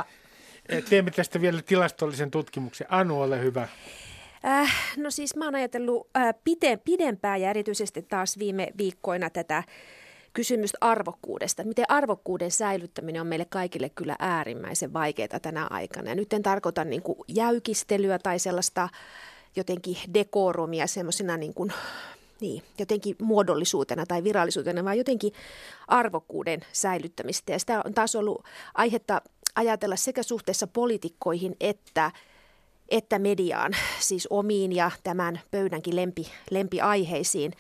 Teemme 0.90 1.12
tästä 1.12 1.42
vielä 1.42 1.62
tilastollisen 1.62 2.32
tutkimuksen. 2.32 2.88
Anu, 2.90 3.22
ole 3.22 3.42
hyvä. 3.42 3.68
Äh, 4.46 4.96
no 4.98 5.12
siis 5.12 5.36
mä 5.36 5.46
oon 5.46 5.56
ajatellut 5.56 6.08
äh, 6.18 6.36
pite, 6.44 6.78
pidempään 6.78 7.42
ja 7.42 7.50
erityisesti 7.50 8.02
taas 8.02 8.40
viime 8.40 8.68
viikkoina 8.78 9.30
tätä 9.30 9.64
kysymystä 10.34 10.78
arvokkuudesta. 10.82 11.64
Miten 11.64 11.86
arvokkuuden 11.90 12.52
säilyttäminen 12.52 13.22
on 13.22 13.28
meille 13.28 13.46
kaikille 13.46 13.90
kyllä 13.90 14.16
äärimmäisen 14.20 14.94
vaikeaa 14.94 15.40
tänä 15.42 15.68
aikana. 15.70 16.10
Ja 16.10 16.16
nyt 16.16 16.34
en 16.34 16.44
tarkoita 16.44 16.86
niin 16.86 17.02
kuin 17.02 17.20
jäykistelyä 17.28 18.20
tai 18.20 18.40
sellaista 18.40 18.90
jotenkin 19.56 19.98
dekorumia 20.14 20.88
semmoisena 20.88 21.38
niin 21.38 21.54
kuin, 21.54 21.74
niin, 22.42 22.64
jotenkin 22.80 23.16
muodollisuutena 23.22 24.06
tai 24.06 24.24
virallisuutena, 24.24 24.84
vaan 24.84 24.98
jotenkin 24.98 25.34
arvokkuuden 25.88 26.62
säilyttämistä. 26.72 27.52
Ja 27.52 27.60
sitä 27.60 27.82
on 27.86 27.94
taas 27.94 28.16
ollut 28.16 28.44
aihetta 28.74 29.22
ajatella 29.56 29.96
sekä 29.96 30.24
suhteessa 30.24 30.68
poliitikkoihin 30.68 31.56
että 31.60 32.12
että 32.90 33.20
mediaan, 33.20 33.76
siis 34.00 34.28
omiin 34.30 34.72
ja 34.76 34.92
tämän 35.04 35.40
pöydänkin 35.52 35.96
lempi, 35.96 36.28
lempiaiheisiin. 36.52 37.54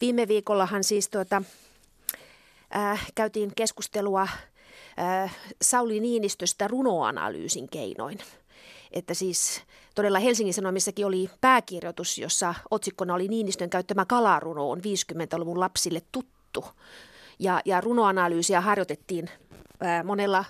Viime 0.00 0.28
viikollahan 0.28 0.84
siis 0.84 1.08
tuota, 1.08 1.42
äh, 2.76 3.06
käytiin 3.14 3.52
keskustelua 3.56 4.28
äh, 4.98 5.36
Sauli 5.62 6.00
Niinistöstä 6.00 6.68
runoanalyysin 6.68 7.68
keinoin. 7.68 8.18
Että 8.92 9.14
siis 9.14 9.62
todella 9.94 10.18
Helsingin 10.18 10.54
Sanomissakin 10.54 11.06
oli 11.06 11.30
pääkirjoitus, 11.40 12.18
jossa 12.18 12.54
otsikkona 12.70 13.14
oli 13.14 13.28
Niinistön 13.28 13.70
käyttämä 13.70 14.04
kalaruno 14.04 14.70
on 14.70 14.78
50-luvun 14.78 15.60
lapsille 15.60 16.02
tuttu. 16.12 16.64
Ja, 17.38 17.60
ja 17.64 17.80
runoanalyysiä 17.80 18.60
harjoitettiin 18.60 19.30
ää, 19.80 20.02
monella, 20.02 20.44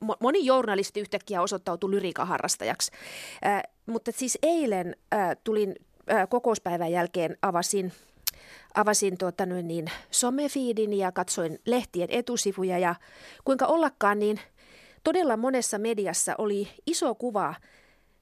mo, 0.00 0.16
moni 0.20 0.46
journalisti 0.46 1.00
yhtäkkiä 1.00 1.42
osoittautui 1.42 1.90
lyriikan 1.90 2.28
harrastajaksi. 2.28 2.92
Ää, 3.42 3.62
mutta 3.86 4.12
siis 4.12 4.38
eilen 4.42 4.96
ää, 5.12 5.34
tulin 5.34 5.74
kokouspäivän 6.28 6.92
jälkeen 6.92 7.36
avasin 7.42 7.92
avasin 8.74 9.18
tuota 9.18 9.46
noin 9.46 9.68
niin, 9.68 9.86
somefiidin 10.10 10.92
ja 10.92 11.12
katsoin 11.12 11.58
lehtien 11.66 12.08
etusivuja 12.10 12.78
ja 12.78 12.94
kuinka 13.44 13.66
ollakaan, 13.66 14.18
niin 14.18 14.40
todella 15.04 15.36
monessa 15.36 15.78
mediassa 15.78 16.34
oli 16.38 16.68
iso 16.86 17.14
kuva 17.14 17.54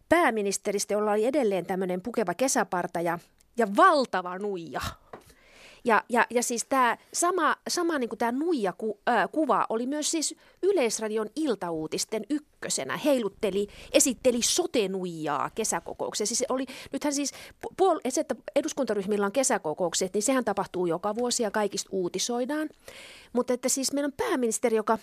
pääministeristä, 0.09 0.95
jolla 0.95 1.13
oli 1.13 1.25
edelleen 1.25 1.67
tämmöinen 1.67 2.03
pukeva 2.03 2.35
kesäparta 2.35 3.01
ja, 3.01 3.19
ja 3.57 3.67
valtava 3.77 4.39
nuija. 4.39 4.81
Ja, 5.85 6.05
ja, 6.09 6.27
ja 6.31 6.43
siis 6.43 6.67
tämä 6.69 6.99
sama, 7.13 7.57
sama 7.69 7.99
niin 7.99 8.19
tämä 8.19 8.33
nuija 8.33 8.73
ku, 8.73 9.01
äh, 9.09 9.29
kuva 9.33 9.67
oli 9.69 9.87
myös 9.87 10.11
siis 10.11 10.35
Yleisradion 10.63 11.29
iltauutisten 11.37 12.25
ykkösenä. 12.31 12.97
Heilutteli, 12.97 13.69
esitteli 13.93 14.43
sotenuijaa 14.43 15.51
kesäkokouksessa. 15.55 16.37
Siis 16.37 16.45
oli, 16.49 16.67
nythän 16.93 17.15
siis, 17.15 17.33
puol, 17.77 18.01
se, 18.09 18.21
että 18.21 18.35
eduskuntaryhmillä 18.57 19.27
on 19.27 19.33
kesäkokoukset, 19.33 20.15
niin 20.15 20.23
sehän 20.23 20.45
tapahtuu 20.45 20.87
joka 20.87 21.15
vuosi 21.15 21.43
ja 21.43 21.51
kaikista 21.51 21.89
uutisoidaan. 21.93 22.69
Mutta 23.33 23.53
että 23.53 23.69
siis 23.69 23.93
meillä 23.93 24.07
on 24.07 24.13
pääministeri, 24.29 24.77
joka 24.77 24.99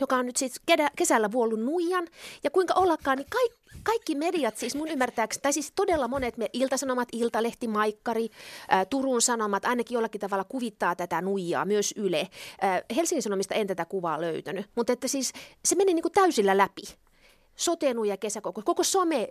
joka 0.00 0.16
on 0.16 0.26
nyt 0.26 0.36
siis 0.36 0.60
kesällä 0.96 1.32
vuollut 1.32 1.60
nuijan. 1.60 2.06
Ja 2.44 2.50
kuinka 2.50 2.74
ollakaan, 2.74 3.18
niin 3.18 3.26
kaikki, 3.30 3.58
kaikki 3.82 4.14
mediat, 4.14 4.56
siis 4.56 4.74
mun 4.74 4.88
ymmärtääkseni, 4.88 5.42
tai 5.42 5.52
siis 5.52 5.72
todella 5.74 6.08
monet, 6.08 6.36
me, 6.36 6.50
Iltasanomat, 6.52 7.08
Iltalehti, 7.12 7.68
Maikkari, 7.68 8.28
ää, 8.68 8.84
Turun 8.84 9.22
Sanomat, 9.22 9.64
ainakin 9.64 9.94
jollakin 9.94 10.20
tavalla 10.20 10.44
kuvittaa 10.44 10.96
tätä 10.96 11.20
nuijaa, 11.20 11.64
myös 11.64 11.94
Yle. 11.96 12.28
Ää, 12.60 12.82
Helsingin 12.96 13.22
Sanomista 13.22 13.54
en 13.54 13.66
tätä 13.66 13.84
kuvaa 13.84 14.20
löytänyt, 14.20 14.66
mutta 14.74 14.92
että 14.92 15.08
siis 15.08 15.32
se 15.64 15.76
meni 15.76 15.94
niin 15.94 16.02
kuin 16.02 16.12
täysillä 16.12 16.56
läpi 16.56 16.82
sotenuja 17.58 18.16
kesäkokous. 18.16 18.64
Koko 18.64 18.84
some 18.84 19.28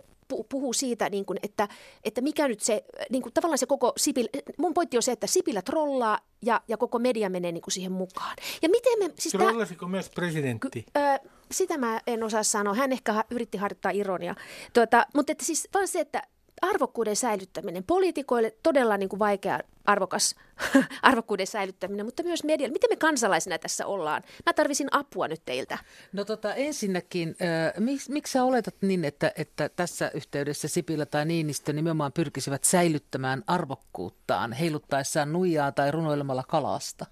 puhuu 0.48 0.72
siitä, 0.72 1.10
niin 1.10 1.24
kuin, 1.24 1.38
että, 1.42 1.68
että 2.04 2.20
mikä 2.20 2.48
nyt 2.48 2.60
se, 2.60 2.84
niin 3.10 3.22
kuin, 3.22 3.32
tavallaan 3.32 3.58
se 3.58 3.66
koko 3.66 3.92
Sipilä, 3.96 4.28
mun 4.58 4.74
pointti 4.74 4.96
on 4.96 5.02
se, 5.02 5.12
että 5.12 5.26
Sipilä 5.26 5.62
trollaa 5.62 6.18
ja, 6.42 6.60
ja 6.68 6.76
koko 6.76 6.98
media 6.98 7.30
menee 7.30 7.52
niin 7.52 7.62
kuin 7.62 7.72
siihen 7.72 7.92
mukaan. 7.92 8.36
Ja 8.62 8.68
miten 8.68 8.98
me... 8.98 9.10
Siis 9.18 9.32
Trollasiko 9.32 9.86
tää, 9.86 9.90
myös 9.90 10.10
presidentti? 10.10 10.82
Ky, 10.82 10.84
ö, 10.96 11.28
sitä 11.50 11.78
mä 11.78 12.00
en 12.06 12.22
osaa 12.22 12.42
sanoa. 12.42 12.74
Hän 12.74 12.92
ehkä 12.92 13.24
yritti 13.30 13.58
harjoittaa 13.58 13.90
ironia. 13.90 14.34
Tuota, 14.72 15.06
mutta 15.14 15.32
että 15.32 15.44
siis 15.44 15.68
vaan 15.74 15.88
se, 15.88 16.00
että 16.00 16.22
arvokkuuden 16.62 17.16
säilyttäminen, 17.16 17.84
poliitikoille 17.84 18.54
todella 18.62 18.96
niin 18.96 19.08
kuin 19.08 19.18
vaikea, 19.18 19.60
arvokas 19.84 20.34
arvokkuuden 21.02 21.46
säilyttäminen, 21.46 22.06
mutta 22.06 22.22
myös 22.22 22.44
medialle. 22.44 22.72
Miten 22.72 22.90
me 22.90 22.96
kansalaisina 22.96 23.58
tässä 23.58 23.86
ollaan? 23.86 24.22
Mä 24.46 24.52
tarvisin 24.52 24.88
apua 24.90 25.28
nyt 25.28 25.42
teiltä. 25.44 25.78
No 26.12 26.24
tota, 26.24 26.54
ensinnäkin, 26.54 27.28
äh, 27.28 27.72
miksi, 27.78 28.12
miksi 28.12 28.32
sä 28.32 28.44
oletat 28.44 28.74
niin, 28.80 29.04
että, 29.04 29.32
että 29.36 29.68
tässä 29.68 30.10
yhteydessä 30.14 30.68
Sipilä 30.68 31.06
tai 31.06 31.26
Niinistö 31.26 31.72
nimenomaan 31.72 32.12
pyrkisivät 32.12 32.64
säilyttämään 32.64 33.42
arvokkuuttaan 33.46 34.52
heiluttaessaan 34.52 35.32
nuijaa 35.32 35.72
tai 35.72 35.90
runoilemalla 35.90 36.44
kalasta? 36.48 37.06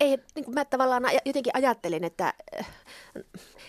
Ei, 0.00 0.18
niin 0.34 0.44
kuin 0.44 0.54
mä 0.54 0.64
tavallaan 0.64 1.02
jotenkin 1.24 1.56
ajattelin, 1.56 2.04
että 2.04 2.34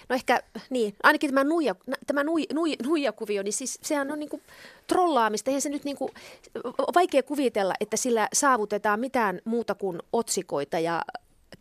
no 0.10 0.16
ehkä 0.16 0.44
niin, 0.70 0.96
ainakin 1.04 1.30
tämä, 1.30 1.44
nuija, 1.44 1.76
tämä 2.08 2.24
nui, 2.24 2.46
nui, 2.54 2.76
nuijakuvio, 2.84 3.44
niin 3.44 3.54
siis 3.54 3.80
sehän 3.82 4.12
on 4.12 4.20
niin 4.20 4.30
kuin 4.30 4.42
trollaamista. 4.88 5.50
Eihän 5.50 5.62
se 5.62 5.70
nyt 5.70 5.84
niin 5.84 5.98
kuin, 5.98 6.12
vaikea 6.96 7.24
kuvitella, 7.24 7.74
että 7.80 7.98
sillä 7.98 8.28
saavutetaan 8.34 9.00
mitään 9.00 9.42
muuta 9.46 9.76
kuin 9.76 10.00
otsikoita 10.14 10.80
ja 10.80 11.02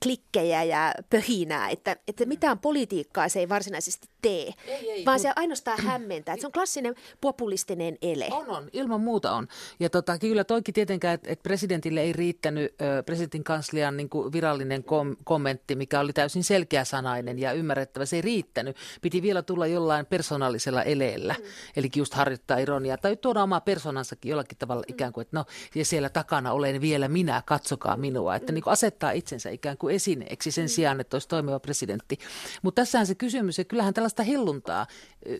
klikkejä 0.02 0.62
ja 0.62 0.94
pöhinää, 1.10 1.68
että, 1.68 1.96
että 2.08 2.26
mitään 2.26 2.58
politiikkaa 2.58 3.28
se 3.28 3.38
ei 3.40 3.48
varsinaisesti 3.48 4.08
tee, 4.22 4.54
ei, 4.66 4.90
ei, 4.90 5.04
vaan 5.04 5.14
mut... 5.14 5.22
se 5.22 5.32
ainoastaan 5.36 5.82
hämmentää. 5.82 6.32
Että 6.32 6.40
se 6.40 6.46
on 6.46 6.52
klassinen 6.52 6.94
populistinen 7.20 7.98
ele. 8.02 8.28
On, 8.30 8.48
on. 8.48 8.68
Ilman 8.72 9.00
muuta 9.00 9.32
on. 9.32 9.48
Ja 9.80 9.90
tota, 9.90 10.18
kyllä 10.18 10.44
toikin 10.44 10.74
tietenkään, 10.74 11.14
että, 11.14 11.30
että 11.30 11.42
presidentille 11.42 12.00
ei 12.00 12.12
riittänyt 12.12 12.74
ö, 12.82 13.02
presidentin 13.02 13.44
kanslian 13.44 13.96
niin 13.96 14.08
kuin 14.08 14.32
virallinen 14.32 14.84
kom- 14.84 15.16
kommentti, 15.24 15.74
mikä 15.74 16.00
oli 16.00 16.12
täysin 16.12 16.44
selkeäsanainen 16.44 17.38
ja 17.38 17.52
ymmärrettävä. 17.52 18.06
Se 18.06 18.16
ei 18.16 18.22
riittänyt. 18.22 18.76
Piti 19.02 19.22
vielä 19.22 19.42
tulla 19.42 19.66
jollain 19.66 20.06
persoonallisella 20.06 20.82
eleellä, 20.82 21.34
mm. 21.38 21.44
eli 21.76 21.90
just 21.96 22.14
harjoittaa 22.14 22.58
ironiaa 22.58 22.96
tai 22.96 23.16
tuoda 23.16 23.42
omaa 23.42 23.60
persoonansakin 23.60 24.30
jollakin 24.30 24.58
tavalla 24.58 24.82
mm. 24.88 24.94
ikään 24.94 25.12
kuin, 25.12 25.22
että 25.22 25.36
no, 25.36 25.44
ja 25.74 25.84
siellä 25.84 26.08
takana 26.08 26.52
olen 26.52 26.80
vielä 26.80 27.08
minä, 27.08 27.42
katsokaa 27.46 27.96
minua. 27.96 28.36
Että 28.36 28.52
mm. 28.52 28.54
niin 28.54 28.62
kuin 28.62 28.72
asettaa 28.72 29.10
itsensä 29.10 29.50
ikään 29.50 29.76
kuin 29.76 29.81
esineeksi 29.88 30.50
sen 30.50 30.64
mm. 30.64 30.68
sijaan, 30.68 31.00
että 31.00 31.14
olisi 31.14 31.28
toimiva 31.28 31.60
presidentti. 31.60 32.18
Mutta 32.62 32.82
tässähän 32.82 33.06
se 33.06 33.14
kysymys, 33.14 33.58
ja 33.58 33.64
kyllähän 33.64 33.94
tällaista 33.94 34.22
hilluntaa 34.22 34.86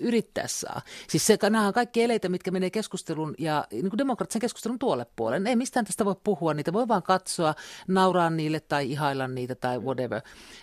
yrittää 0.01 0.49
saa. 0.49 0.83
Siis 1.09 1.27
se, 1.27 1.39
nämä 1.43 1.67
on 1.67 1.73
kaikki 1.73 2.03
eleitä, 2.03 2.29
mitkä 2.29 2.51
menee 2.51 2.71
keskustelun 2.71 3.35
ja 3.39 3.67
niin 3.73 3.91
kuin 3.91 3.99
demokraattisen 3.99 4.41
keskustelun 4.41 4.79
tuolle 4.79 5.07
puolelle. 5.17 5.49
Ei 5.49 5.57
mistään 5.57 5.87
tästä 5.87 6.05
voi 6.05 6.17
puhua, 6.25 6.55
niitä 6.55 6.73
voi 6.73 6.89
vaan 6.89 7.03
katsoa, 7.03 7.55
nauraa 7.89 8.31
niille 8.31 8.61
tai 8.61 8.91
ihailla 8.91 9.29
niitä 9.29 9.55
tai 9.55 9.79
whatever. 9.79 10.21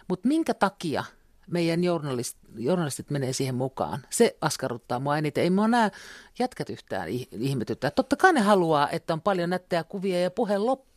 Mutta 0.07 0.27
minkä 0.27 0.53
takia 0.53 1.03
meidän 1.48 1.83
journalist, 1.83 2.38
journalistit 2.55 3.09
menee 3.09 3.33
siihen 3.33 3.55
mukaan. 3.55 4.05
Se 4.09 4.38
askarruttaa 4.41 5.00
mua 5.00 5.17
eniten. 5.17 5.43
Ei 5.43 5.50
mua 5.50 5.67
nämä 5.67 5.91
jätkät 6.39 6.69
yhtään 6.69 7.09
ihmetyttää. 7.31 7.91
Totta 7.91 8.15
kai 8.15 8.33
ne 8.33 8.41
haluaa, 8.41 8.89
että 8.89 9.13
on 9.13 9.21
paljon 9.21 9.50
nättejä 9.50 9.83
kuvia 9.83 10.21
ja 10.21 10.31
puhe 10.31 10.57
loppuu. 10.57 10.89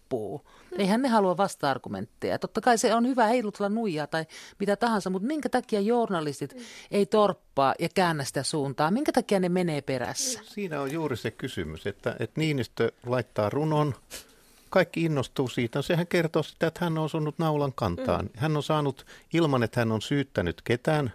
Eihän 0.78 1.02
ne 1.02 1.08
halua 1.08 1.36
vasta-argumentteja. 1.36 2.38
Totta 2.38 2.60
kai 2.60 2.78
se 2.78 2.94
on 2.94 3.06
hyvä 3.06 3.26
heilutella 3.26 3.68
nuijaa 3.68 4.06
tai 4.06 4.26
mitä 4.58 4.76
tahansa, 4.76 5.10
mutta 5.10 5.26
minkä 5.26 5.48
takia 5.48 5.80
journalistit 5.80 6.54
mm. 6.54 6.60
ei 6.90 7.06
torppaa 7.06 7.74
ja 7.78 7.88
käännä 7.94 8.24
sitä 8.24 8.42
suuntaa? 8.42 8.90
Minkä 8.90 9.12
takia 9.12 9.40
ne 9.40 9.48
menee 9.48 9.80
perässä? 9.80 10.40
Siinä 10.44 10.80
on 10.80 10.92
juuri 10.92 11.16
se 11.16 11.30
kysymys, 11.30 11.86
että, 11.86 12.16
että 12.20 12.40
Niinistö 12.40 12.92
laittaa 13.06 13.50
runon, 13.50 13.94
kaikki 14.70 15.04
innostuu 15.04 15.48
siitä. 15.48 15.82
Sehän 15.82 16.06
kertoo 16.06 16.42
sitä, 16.42 16.66
että 16.66 16.84
hän 16.84 16.98
on 16.98 17.04
osunut 17.04 17.38
naulan 17.38 17.72
kantaan. 17.72 18.24
Mm. 18.24 18.30
Hän 18.36 18.56
on 18.56 18.62
saanut, 18.62 19.06
ilman 19.34 19.62
että 19.62 19.80
hän 19.80 19.92
on 19.92 20.02
syyttänyt 20.02 20.62
ketään, 20.62 21.12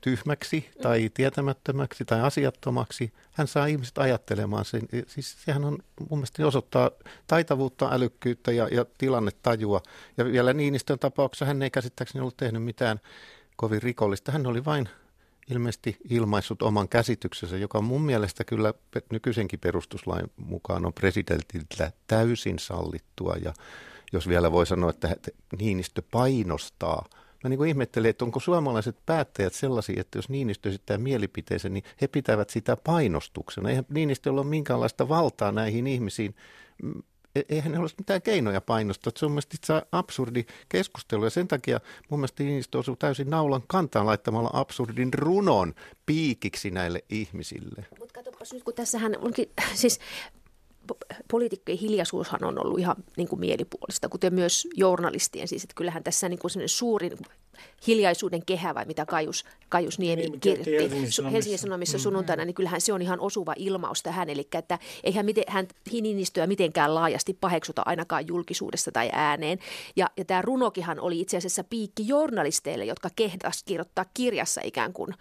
tyhmäksi 0.00 0.70
tai 0.82 1.10
tietämättömäksi 1.14 2.04
tai 2.04 2.20
asiattomaksi. 2.20 3.12
Hän 3.32 3.48
saa 3.48 3.66
ihmiset 3.66 3.98
ajattelemaan 3.98 4.64
sen. 4.64 4.82
Siis 5.06 5.36
sehän 5.44 5.64
on 5.64 5.78
mun 6.10 6.18
mielestä 6.18 6.46
osoittaa 6.46 6.90
taitavuutta, 7.26 7.92
älykkyyttä 7.92 8.52
ja, 8.52 8.68
ja 8.68 8.84
tilannetajua. 8.98 9.82
Ja 10.16 10.24
vielä 10.24 10.52
Niinistön 10.52 10.98
tapauksessa 10.98 11.44
hän 11.44 11.62
ei 11.62 11.70
käsittääkseni 11.70 12.20
ollut 12.20 12.36
tehnyt 12.36 12.62
mitään 12.62 13.00
kovin 13.56 13.82
rikollista. 13.82 14.32
Hän 14.32 14.46
oli 14.46 14.64
vain 14.64 14.88
ilmeisesti 15.50 15.96
ilmaissut 16.10 16.62
oman 16.62 16.88
käsityksensä, 16.88 17.56
joka 17.56 17.80
mun 17.80 18.02
mielestä 18.02 18.44
kyllä 18.44 18.74
nykyisenkin 19.12 19.60
perustuslain 19.60 20.30
mukaan 20.36 20.86
on 20.86 20.92
presidentiltä 20.92 21.92
täysin 22.06 22.58
sallittua. 22.58 23.36
Ja 23.44 23.54
jos 24.12 24.28
vielä 24.28 24.52
voi 24.52 24.66
sanoa, 24.66 24.90
että 24.90 25.16
Niinistö 25.58 26.02
painostaa– 26.10 27.04
Mä 27.44 27.50
niin 27.50 27.58
kuin 27.58 27.68
ihmettelen, 27.68 28.10
että 28.10 28.24
onko 28.24 28.40
suomalaiset 28.40 28.96
päättäjät 29.06 29.52
sellaisia, 29.52 30.00
että 30.00 30.18
jos 30.18 30.28
Niinistö 30.28 30.68
esittää 30.68 30.98
mielipiteensä, 30.98 31.68
niin 31.68 31.84
he 32.00 32.08
pitävät 32.08 32.50
sitä 32.50 32.76
painostuksena. 32.76 33.68
Eihän 33.68 33.84
Niinistöllä 33.88 34.40
ole 34.40 34.48
minkäänlaista 34.48 35.08
valtaa 35.08 35.52
näihin 35.52 35.86
ihmisiin. 35.86 36.34
Mm, 36.82 37.02
e-, 37.34 37.42
eihän 37.48 37.72
ne 37.72 37.78
ole 37.78 37.88
mitään 37.98 38.22
keinoja 38.22 38.60
painostaa. 38.60 39.12
Se 39.16 39.26
on 39.26 39.32
mielestäni 39.32 39.82
absurdi 39.92 40.44
keskustelu 40.68 41.24
ja 41.24 41.30
sen 41.30 41.48
takia 41.48 41.80
mun 42.08 42.20
mielestä 42.20 42.42
Niinistö 42.42 42.78
osuu 42.78 42.96
täysin 42.96 43.30
naulan 43.30 43.62
kantaan 43.66 44.06
laittamalla 44.06 44.50
absurdin 44.52 45.14
runon 45.14 45.74
piikiksi 46.06 46.70
näille 46.70 47.04
ihmisille. 47.10 47.86
Mutta 47.98 48.14
katsopas 48.14 48.52
nyt, 48.52 48.64
kun 48.64 48.74
tässähän 48.74 49.16
onkin, 49.18 49.50
siis 49.74 50.00
poliitikkojen 51.30 51.78
hiljaisuushan 51.78 52.44
on 52.44 52.66
ollut 52.66 52.78
ihan 52.78 52.96
niin 53.16 53.28
kuin 53.28 53.40
mielipuolista, 53.40 54.08
kuten 54.08 54.34
myös 54.34 54.68
journalistien. 54.74 55.48
Siis, 55.48 55.62
että 55.62 55.74
kyllähän 55.74 56.04
tässä 56.04 56.28
niin 56.28 56.38
kuin 56.38 56.50
suuri 56.66 57.08
niin 57.08 57.18
kuin 57.18 57.36
hiljaisuuden 57.86 58.44
kehä, 58.46 58.74
vai 58.74 58.84
mitä 58.84 59.06
Kajus, 59.06 59.44
Kajus 59.68 59.98
Niemi 59.98 60.22
niin, 60.22 60.40
kirjoitti 60.40 60.72
Helsingin 60.72 61.12
Sanomissa, 61.12 61.30
Helsingin 61.30 61.58
Sanomissa 61.58 61.98
mm. 61.98 62.02
sunnuntaina, 62.02 62.44
niin 62.44 62.54
kyllähän 62.54 62.80
se 62.80 62.92
on 62.92 63.02
ihan 63.02 63.20
osuva 63.20 63.54
ilmaus 63.56 64.02
tähän. 64.02 64.30
Eli 64.30 64.48
että 64.52 64.78
eihän 65.04 65.26
miten, 65.26 65.44
hän 65.48 65.66
Hininnistöä 65.92 66.46
mitenkään 66.46 66.94
laajasti 66.94 67.38
paheksuta 67.40 67.82
ainakaan 67.84 68.26
julkisuudessa 68.28 68.92
tai 68.92 69.10
ääneen. 69.12 69.58
Ja, 69.96 70.10
ja 70.16 70.24
tämä 70.24 70.42
runokihan 70.42 71.00
oli 71.00 71.20
itse 71.20 71.36
asiassa 71.36 71.64
piikki 71.64 72.08
journalisteille, 72.08 72.84
jotka 72.84 73.10
kehdas 73.16 73.62
kirjoittaa 73.62 74.04
kirjassa 74.14 74.60
ikään 74.64 74.92
kuin 74.92 75.14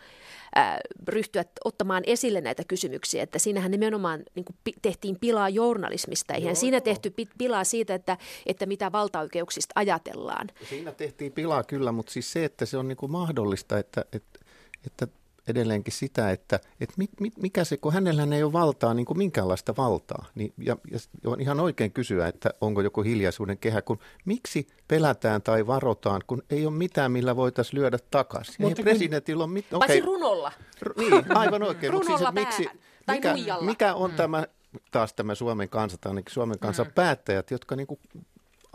ryhtyä 1.08 1.46
ottamaan 1.66 2.04
esille 2.06 2.42
näitä 2.42 2.64
kysymyksiä, 2.68 3.24
että 3.24 3.40
siinähän 3.40 3.72
nimenomaan 3.72 4.24
niin 4.36 4.46
kuin 4.46 4.56
tehtiin 4.82 5.20
pilaa 5.20 5.50
journalismista. 5.50 6.34
Eihän 6.34 6.50
Joo. 6.50 6.56
siinä 6.56 6.82
tehty 6.82 7.14
pilaa 7.38 7.64
siitä, 7.64 7.96
että, 7.96 8.18
että 8.46 8.66
mitä 8.66 8.92
valtaoikeuksista 8.92 9.74
ajatellaan. 9.76 10.48
Siinä 10.70 10.92
tehtiin 10.92 11.32
pilaa 11.32 11.64
kyllä, 11.64 11.92
mutta 11.92 12.12
siis 12.12 12.32
se, 12.32 12.46
että 12.46 12.66
se 12.66 12.78
on 12.78 12.88
niin 12.88 12.98
kuin 12.98 13.12
mahdollista, 13.12 13.78
että, 13.80 14.06
että, 14.14 14.40
että 14.86 15.08
edelleenkin 15.48 15.94
sitä, 15.94 16.32
että, 16.32 16.60
että 16.80 16.96
mit, 16.98 17.10
mit, 17.20 17.38
mikä 17.38 17.64
se, 17.64 17.78
kun 17.78 17.94
hänellä 17.94 18.36
ei 18.36 18.44
ole 18.44 18.54
valtaa, 18.54 18.94
niin 18.94 19.06
kuin 19.06 19.18
minkäänlaista 19.18 19.74
valtaa, 19.78 20.26
niin, 20.36 20.54
ja, 20.58 20.78
ja 20.92 21.00
on 21.26 21.42
ihan 21.42 21.60
oikein 21.60 21.92
kysyä, 21.92 22.28
että 22.28 22.50
onko 22.62 22.82
joku 22.82 23.02
hiljaisuuden 23.02 23.58
kehä, 23.58 23.82
kun 23.82 24.00
miksi 24.26 24.68
pelätään 24.88 25.42
tai 25.42 25.68
varotaan, 25.68 26.22
kun 26.28 26.44
ei 26.50 26.66
ole 26.66 26.74
mitään, 26.74 27.12
millä 27.12 27.36
voitaisiin 27.36 27.80
lyödä 27.80 27.98
takaisin. 28.12 28.56
Mutta 28.60 28.82
ei 28.82 28.84
presidentillä 28.84 29.44
ole 29.44 29.54
mitään. 29.54 29.84
Okay. 29.84 30.00
runolla. 30.00 30.52
R- 30.82 30.94
niin, 30.98 31.38
aivan 31.38 31.64
oikein. 31.64 31.94
runolla 31.94 32.32
mutta 32.32 32.52
siis, 32.52 32.70
miksi, 32.70 32.80
mikä, 33.12 33.36
mikä 33.62 33.94
on 33.94 34.12
mm. 34.12 34.18
tämä 34.18 34.44
taas 34.92 35.14
tämä 35.14 35.36
Suomen 35.36 35.70
kansa, 35.70 35.98
tai 35.98 36.10
ainakin 36.10 36.34
Suomen 36.34 36.60
kansan 36.60 36.86
mm. 36.86 36.94
päättäjät, 36.94 37.52
jotka 37.52 37.76
niin 37.76 37.88
kuin 37.88 38.00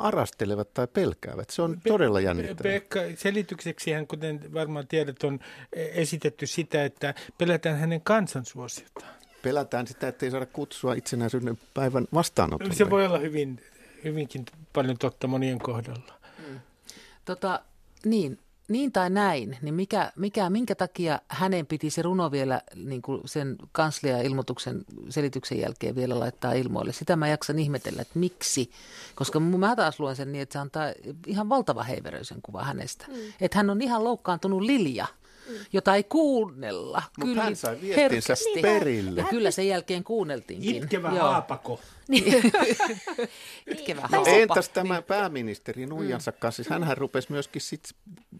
arastelevat 0.02 0.74
tai 0.74 0.86
pelkäävät. 0.86 1.50
Se 1.50 1.62
on 1.62 1.80
Pe- 1.84 1.90
todella 1.90 2.20
jännittävää. 2.20 2.72
Pekka, 2.72 3.00
selitykseksi 3.16 3.92
hän, 3.92 4.06
kuten 4.06 4.54
varmaan 4.54 4.86
tiedät, 4.86 5.24
on 5.24 5.40
esitetty 5.72 6.46
sitä, 6.46 6.84
että 6.84 7.14
pelätään 7.38 7.78
hänen 7.78 8.00
kansansuosiotaan. 8.00 9.14
Pelätään 9.42 9.86
sitä, 9.86 10.08
että 10.08 10.26
ei 10.26 10.30
saada 10.30 10.46
kutsua 10.46 10.94
itsenäisyyden 10.94 11.58
päivän 11.74 12.06
vastaanotolle. 12.14 12.74
Se 12.74 12.90
voi 12.90 13.06
olla 13.06 13.18
hyvin, 13.18 13.60
hyvinkin 14.04 14.44
paljon 14.72 14.98
totta 14.98 15.26
monien 15.26 15.58
kohdalla. 15.58 16.14
Mm. 16.48 16.60
Tota, 17.24 17.60
niin, 18.04 18.38
niin 18.68 18.92
tai 18.92 19.10
näin, 19.10 19.58
niin 19.62 19.74
mikä, 19.74 20.12
mikä, 20.16 20.50
minkä 20.50 20.74
takia 20.74 21.18
hänen 21.28 21.66
piti 21.66 21.90
se 21.90 22.02
runo 22.02 22.30
vielä 22.30 22.60
niin 22.74 23.02
kuin 23.02 23.20
sen 23.24 23.56
kanslia-ilmoituksen 23.72 24.84
selityksen 25.08 25.58
jälkeen 25.60 25.94
vielä 25.94 26.20
laittaa 26.20 26.52
ilmoille? 26.52 26.92
Sitä 26.92 27.16
mä 27.16 27.28
jaksan 27.28 27.58
ihmetellä, 27.58 28.02
että 28.02 28.18
miksi. 28.18 28.70
Koska 29.14 29.40
mä 29.40 29.76
taas 29.76 30.00
luen 30.00 30.16
sen 30.16 30.32
niin, 30.32 30.42
että 30.42 30.52
se 30.52 30.58
antaa 30.58 30.84
ihan 31.26 31.48
valtava 31.48 31.82
heiveröisen 31.82 32.42
kuva 32.42 32.64
hänestä. 32.64 33.04
Mm. 33.08 33.14
Että 33.40 33.58
hän 33.58 33.70
on 33.70 33.82
ihan 33.82 34.04
loukkaantunut 34.04 34.62
Lilja 34.62 35.06
jota 35.72 35.94
ei 35.94 36.04
kuunnella. 36.04 37.02
Mutta 37.18 37.26
kyllä, 37.26 37.42
hän 37.42 37.56
sai 37.56 37.78
viestinsä 37.80 38.34
niin, 38.44 38.62
perille. 38.62 39.20
Ja 39.20 39.26
kyllä 39.30 39.50
sen 39.50 39.68
jälkeen 39.68 40.04
kuunneltiinkin. 40.04 40.76
Itkevä 40.76 41.08
Joo. 41.08 41.18
haapako. 41.18 41.80
Itkevä 43.72 44.08
no, 44.12 44.24
entäs 44.26 44.68
tämä 44.68 44.94
niin. 44.94 45.04
pääministeri 45.04 45.86
Nuijansa 45.86 46.30
mm. 46.30 46.36
kanssa? 46.38 46.62
Siis 46.62 46.70
hänhän 46.70 46.96
rupesi 46.96 47.32
myöskin 47.32 47.62
sit 47.62 47.94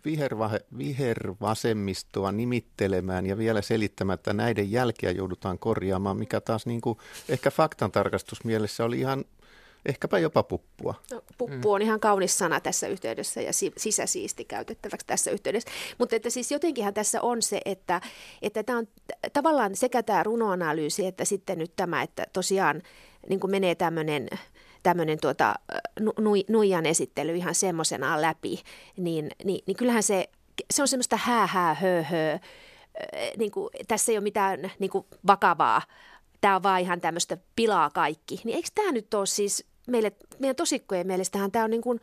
viherva, 0.05 0.51
vihervasemmistoa 0.79 2.33
nimittelemään 2.33 3.27
ja 3.27 3.39
vielä 3.39 3.63
selittämään, 3.63 4.15
että 4.15 4.33
näiden 4.33 4.73
jälkiä 4.73 5.11
joudutaan 5.11 5.59
korjaamaan, 5.59 6.17
mikä 6.17 6.41
taas 6.41 6.67
niin 6.67 6.81
kuin 6.81 6.99
ehkä 7.29 7.51
faktantarkastusmielessä 7.51 8.85
oli 8.85 8.99
ihan 8.99 9.25
ehkäpä 9.87 10.19
jopa 10.19 10.43
puppua. 10.43 10.95
No, 11.11 11.23
puppu 11.39 11.73
on 11.73 11.83
ihan 11.83 12.01
kaunis 12.01 12.39
sana 12.39 12.61
tässä 12.61 12.87
yhteydessä 12.87 13.41
ja 13.41 13.53
sisäsiisti 13.77 14.45
käytettäväksi 14.45 15.07
tässä 15.07 15.31
yhteydessä. 15.31 15.71
Mutta 15.99 16.17
että 16.17 16.31
siis 16.31 16.51
jotenkinhan 16.51 16.95
tässä 16.95 17.23
on 17.23 17.43
se, 17.43 17.61
että, 17.65 18.01
että 18.43 18.63
tämä 18.63 18.79
on 18.79 18.89
tavallaan 19.33 19.77
sekä 19.77 20.03
tämä 20.03 20.23
runoanalyysi 20.23 21.07
että 21.07 21.25
sitten 21.25 21.59
nyt 21.59 21.73
tämä, 21.77 22.03
että 22.03 22.27
tosiaan 22.33 22.83
niin 23.29 23.41
kuin 23.41 23.51
menee 23.51 23.75
tämmöinen 23.75 24.29
tämmöinen 24.83 25.19
tuota, 25.21 25.55
nu, 26.01 26.13
nuijan 26.49 26.87
esittely 26.87 27.37
ihan 27.37 27.55
semmoisenaan 27.55 28.23
läpi, 28.23 28.63
niin, 28.97 29.31
niin, 29.45 29.61
niin 29.67 29.77
kyllähän 29.77 30.03
se, 30.03 30.29
se 30.71 30.83
on 30.83 30.89
semmoista 30.89 31.17
hää, 31.17 31.47
hää, 31.47 31.75
hö, 31.75 32.03
hö. 32.03 32.39
Niin 33.37 33.51
kuin, 33.51 33.71
tässä 33.89 34.13
ei 34.13 34.19
ole 34.19 34.23
mitään 34.23 34.73
niin 34.79 34.91
kuin 34.91 35.07
vakavaa, 35.27 35.83
tämä 36.41 36.57
on 36.57 36.63
vaan 36.63 36.81
ihan 36.81 37.01
tämmöistä 37.01 37.37
pilaa 37.57 37.91
kaikki. 37.91 38.41
Niin 38.45 38.57
eikö 38.57 38.69
tämä 38.75 38.93
nyt 38.93 39.15
ole 39.15 39.27
siis 39.27 39.67
meille, 39.87 40.13
meidän 40.39 40.57
tosikkojen 40.57 41.07
mielestähän 41.07 41.53
tämä 41.53 41.65
on 41.65 41.71
niin 41.71 41.83
kuin 41.83 42.01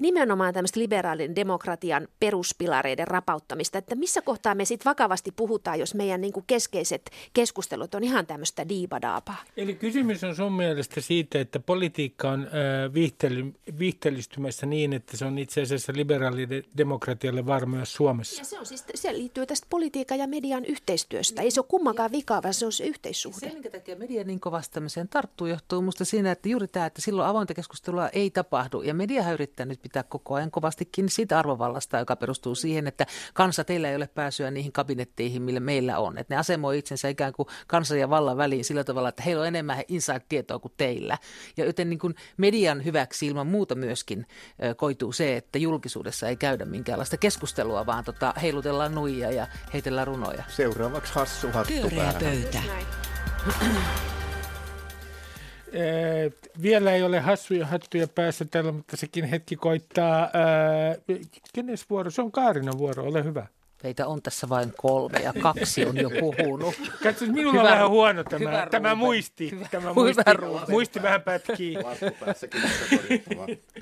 nimenomaan 0.00 0.54
tämmöistä 0.54 0.80
liberaalin 0.80 1.36
demokratian 1.36 2.08
peruspilareiden 2.20 3.08
rapauttamista, 3.08 3.78
että 3.78 3.94
missä 3.94 4.22
kohtaa 4.22 4.54
me 4.54 4.64
sitten 4.64 4.90
vakavasti 4.90 5.32
puhutaan, 5.36 5.78
jos 5.78 5.94
meidän 5.94 6.20
niin 6.20 6.32
kuin 6.32 6.44
keskeiset 6.46 7.10
keskustelut 7.32 7.94
on 7.94 8.04
ihan 8.04 8.26
tämmöistä 8.26 8.68
diibadaapaa. 8.68 9.42
Eli 9.56 9.74
kysymys 9.74 10.24
on 10.24 10.36
sun 10.36 10.52
mielestä 10.52 11.00
siitä, 11.00 11.40
että 11.40 11.60
politiikka 11.60 12.30
on 12.30 12.40
äh, 12.40 12.94
viihtely, 12.94 13.54
viihtelystymässä 13.78 14.66
niin, 14.66 14.92
että 14.92 15.16
se 15.16 15.24
on 15.24 15.38
itse 15.38 15.62
asiassa 15.62 15.92
liberaalidemokratialle 15.96 17.46
var 17.46 17.66
myös 17.66 17.94
Suomessa. 17.94 18.40
Ja 18.40 18.44
se, 18.44 18.58
on 18.58 18.66
siis, 18.66 18.84
se 18.94 19.12
liittyy 19.12 19.46
tästä 19.46 19.66
politiikan 19.70 20.18
ja 20.18 20.26
median 20.26 20.64
yhteistyöstä. 20.64 21.42
Ei 21.42 21.50
se 21.50 21.60
ole 21.60 21.66
kummankaan 21.68 22.12
vikaa, 22.12 22.42
vaan 22.42 22.54
se 22.54 22.66
on 22.66 22.72
se 22.72 22.84
yhteissuhde. 22.84 23.40
Se, 23.40 23.52
minkä 23.52 23.70
takia 23.70 23.96
media 23.96 24.24
niin 24.24 24.40
kovasti 24.40 24.74
tämmöiseen 24.74 25.08
tarttuu, 25.08 25.46
johtuu 25.46 25.80
minusta 25.80 26.04
siinä, 26.04 26.32
että 26.32 26.48
juuri 26.48 26.68
tämä, 26.68 26.86
että 26.86 27.00
silloin 27.00 27.28
avointa 27.28 27.54
keskustelua 27.54 28.08
ei 28.08 28.30
tapahdu. 28.30 28.82
Ja 28.82 28.94
media 28.94 29.32
yrittää 29.32 29.66
nyt 29.74 29.82
pitää 29.82 30.02
koko 30.02 30.34
ajan 30.34 30.50
kovasti 30.50 30.84
kiinni 30.92 31.10
siitä 31.10 31.38
arvovallasta, 31.38 31.98
joka 31.98 32.16
perustuu 32.16 32.54
siihen, 32.54 32.86
että 32.86 33.06
kansa 33.34 33.64
teillä 33.64 33.90
ei 33.90 33.96
ole 33.96 34.06
pääsyä 34.06 34.50
niihin 34.50 34.72
kabinetteihin, 34.72 35.42
millä 35.42 35.60
meillä 35.60 35.98
on. 35.98 36.18
Että 36.18 36.34
ne 36.34 36.38
asemoi 36.38 36.78
itsensä 36.78 37.08
ikään 37.08 37.32
kuin 37.32 37.48
kansan 37.66 37.98
ja 37.98 38.10
vallan 38.10 38.36
väliin 38.36 38.64
sillä 38.64 38.84
tavalla, 38.84 39.08
että 39.08 39.22
heillä 39.22 39.40
on 39.40 39.48
enemmän 39.48 39.82
inside-tietoa 39.88 40.58
kuin 40.58 40.72
teillä. 40.76 41.18
Ja 41.56 41.64
joten 41.64 41.90
niin 41.90 41.98
kuin 41.98 42.14
median 42.36 42.84
hyväksi 42.84 43.26
ilman 43.26 43.46
muuta 43.46 43.74
myöskin 43.74 44.26
koituu 44.76 45.12
se, 45.12 45.36
että 45.36 45.58
julkisuudessa 45.58 46.28
ei 46.28 46.36
käydä 46.36 46.64
minkäänlaista 46.64 47.16
keskustelua, 47.16 47.86
vaan 47.86 48.04
tota, 48.04 48.34
heilutellaan 48.42 48.94
nuija 48.94 49.30
ja 49.30 49.46
heitellään 49.72 50.06
runoja. 50.06 50.44
Seuraavaksi 50.48 51.14
hassu 51.14 51.52
hattu 51.52 51.72
Pyöreä 51.72 52.14
pöytä. 52.20 52.62
Ee, 55.74 56.30
vielä 56.62 56.92
ei 56.92 57.02
ole 57.02 57.20
hassuja 57.20 57.66
hattuja 57.66 58.08
päässä 58.08 58.44
täällä, 58.44 58.72
mutta 58.72 58.96
sekin 58.96 59.24
hetki 59.24 59.56
koittaa. 59.56 60.18
Ää, 60.20 60.96
kenes 61.54 61.90
vuoro? 61.90 62.10
Se 62.10 62.22
on 62.22 62.32
Kaarinan 62.32 62.78
vuoro, 62.78 63.04
ole 63.04 63.24
hyvä. 63.24 63.46
Meitä 63.82 64.06
on 64.06 64.22
tässä 64.22 64.48
vain 64.48 64.72
kolme 64.76 65.18
ja 65.18 65.32
kaksi 65.42 65.86
on 65.86 65.96
jo 65.96 66.10
puhunut. 66.20 66.74
Katso, 67.02 67.26
minulla 67.26 67.52
hyvä, 67.52 67.62
on 67.62 67.70
vähän 67.70 67.90
huono 67.90 68.24
tämä, 68.24 68.66
tämä 68.70 68.94
muisti. 68.94 69.50
Hyvä, 69.50 69.68
tämä 69.70 69.92
muisti, 69.92 70.22
muisti 70.68 71.02
vähän 71.02 71.22
pätkii. 71.22 71.76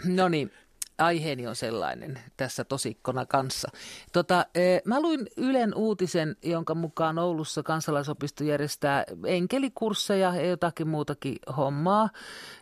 no 0.04 0.28
niin, 0.28 0.52
aiheeni 0.98 1.46
on 1.46 1.56
sellainen 1.56 2.18
tässä 2.36 2.64
tosikkona 2.64 3.26
kanssa. 3.26 3.68
Tota, 4.12 4.46
eh, 4.54 4.82
mä 4.84 5.00
luin 5.00 5.26
Ylen 5.36 5.74
uutisen, 5.74 6.36
jonka 6.42 6.74
mukaan 6.74 7.18
Oulussa 7.18 7.62
kansalaisopisto 7.62 8.44
järjestää 8.44 9.04
enkelikursseja 9.26 10.34
ja 10.36 10.46
jotakin 10.46 10.88
muutakin 10.88 11.36
hommaa. 11.56 12.10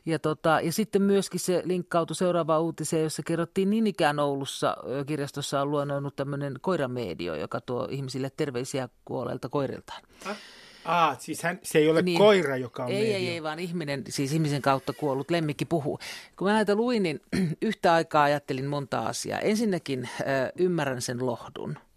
Ja, 0.06 0.18
tota, 0.18 0.60
ja 0.62 0.72
sitten 0.72 1.02
myöskin 1.02 1.40
se 1.40 1.62
linkkautui 1.64 2.16
seuraavaan 2.16 2.62
uutiseen, 2.62 3.02
jossa 3.02 3.22
kerrottiin 3.26 3.70
niin 3.70 3.86
ikään 3.86 4.18
Oulussa 4.18 4.76
kirjastossa 5.06 5.60
on 5.60 5.70
luonnoinut 5.70 6.16
tämmöinen 6.16 6.54
koiramedio, 6.60 7.34
joka 7.34 7.60
tuo 7.60 7.88
ihmisille 7.90 8.30
terveisiä 8.36 8.88
kuolleilta 9.04 9.48
koiriltaan. 9.48 10.02
Ah. 10.26 10.36
Ah, 10.84 11.18
siis 11.18 11.42
hän, 11.42 11.58
se 11.62 11.78
ei 11.78 11.88
ole 11.88 12.02
niin, 12.02 12.18
koira, 12.18 12.56
joka 12.56 12.84
on 12.84 12.90
Ei, 12.90 13.00
media. 13.00 13.16
ei, 13.16 13.28
ei, 13.28 13.42
vaan 13.42 13.58
ihminen, 13.58 14.04
siis 14.08 14.32
ihmisen 14.32 14.62
kautta 14.62 14.92
kuollut 14.92 15.30
lemmikki 15.30 15.64
puhuu. 15.64 15.98
Kun 16.36 16.48
mä 16.48 16.52
näitä 16.54 16.74
luin, 16.74 17.02
niin 17.02 17.20
yhtä 17.62 17.92
aikaa 17.92 18.22
ajattelin 18.22 18.66
monta 18.66 19.00
asiaa. 19.00 19.38
Ensinnäkin 19.38 20.04
äh, 20.04 20.20
ymmärrän 20.58 21.02
sen 21.02 21.26
lohdun– 21.26 21.78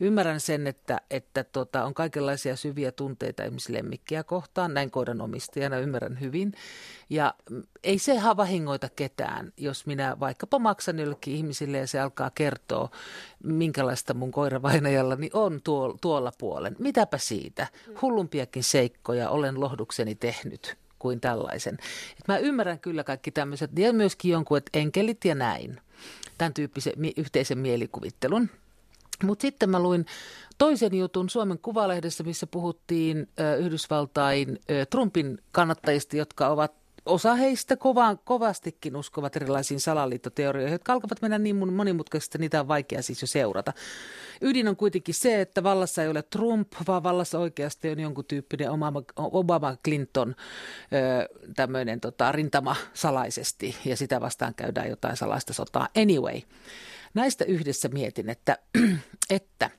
ymmärrän 0.00 0.40
sen, 0.40 0.66
että, 0.66 1.00
että 1.10 1.44
tota, 1.44 1.84
on 1.84 1.94
kaikenlaisia 1.94 2.56
syviä 2.56 2.92
tunteita 2.92 3.44
ihmislemmikkiä 3.44 4.24
kohtaan. 4.24 4.74
Näin 4.74 4.90
koiran 4.90 5.20
omistajana 5.20 5.78
ymmärrän 5.78 6.20
hyvin. 6.20 6.52
Ja 7.10 7.34
ei 7.82 7.98
se 7.98 8.12
vahingoita 8.36 8.88
ketään, 8.96 9.52
jos 9.56 9.86
minä 9.86 10.16
vaikkapa 10.20 10.58
maksan 10.58 10.98
jollekin 10.98 11.34
ihmisille 11.34 11.78
ja 11.78 11.86
se 11.86 12.00
alkaa 12.00 12.30
kertoa, 12.34 12.90
minkälaista 13.44 14.14
mun 14.14 14.30
koiravainajallani 14.30 15.30
on 15.32 15.60
tuo, 15.64 15.96
tuolla 16.00 16.32
puolen. 16.38 16.76
Mitäpä 16.78 17.18
siitä? 17.18 17.66
Hullumpiakin 18.02 18.64
seikkoja 18.64 19.30
olen 19.30 19.60
lohdukseni 19.60 20.14
tehnyt 20.14 20.76
kuin 20.98 21.20
tällaisen. 21.20 21.74
Et 22.18 22.28
mä 22.28 22.38
ymmärrän 22.38 22.80
kyllä 22.80 23.04
kaikki 23.04 23.30
tämmöiset 23.30 23.70
ja 23.78 23.92
myöskin 23.92 24.30
jonkun, 24.30 24.58
että 24.58 24.78
enkelit 24.78 25.24
ja 25.24 25.34
näin. 25.34 25.80
Tämän 26.38 26.54
tyyppisen 26.54 26.92
yhteisen 27.16 27.58
mielikuvittelun. 27.58 28.50
Mutta 29.24 29.42
sitten 29.42 29.70
mä 29.70 29.80
luin 29.80 30.06
toisen 30.58 30.94
jutun 30.94 31.30
Suomen 31.30 31.58
Kuvalehdessä, 31.58 32.24
missä 32.24 32.46
puhuttiin 32.46 33.28
Yhdysvaltain 33.58 34.58
Trumpin 34.90 35.38
kannattajista, 35.52 36.16
jotka 36.16 36.48
ovat 36.48 36.80
osa 37.06 37.34
heistä 37.34 37.76
kovaan, 37.76 38.18
kovastikin 38.24 38.96
uskovat 38.96 39.36
erilaisiin 39.36 39.80
salaliittoteorioihin, 39.80 40.72
jotka 40.72 40.92
alkavat 40.92 41.22
mennä 41.22 41.38
niin 41.38 41.72
monimutkaisesti, 41.72 42.28
että 42.28 42.38
niitä 42.38 42.60
on 42.60 42.68
vaikea 42.68 43.02
siis 43.02 43.22
jo 43.22 43.26
seurata. 43.26 43.72
Ydin 44.40 44.68
on 44.68 44.76
kuitenkin 44.76 45.14
se, 45.14 45.40
että 45.40 45.62
vallassa 45.62 46.02
ei 46.02 46.08
ole 46.08 46.22
Trump, 46.22 46.72
vaan 46.86 47.02
vallassa 47.02 47.38
oikeasti 47.38 47.90
on 47.90 48.00
jonkun 48.00 48.24
tyyppinen 48.24 48.70
Obama, 48.70 49.02
Obama 49.16 49.76
tota, 52.00 52.32
rintama 52.32 52.76
salaisesti, 52.94 53.76
ja 53.84 53.96
sitä 53.96 54.20
vastaan 54.20 54.54
käydään 54.54 54.90
jotain 54.90 55.16
salaista 55.16 55.52
sotaa. 55.52 55.88
Anyway, 55.96 56.40
näistä 57.14 57.44
yhdessä 57.44 57.88
mietin, 57.88 58.30
että, 58.30 58.58
että 59.30 59.70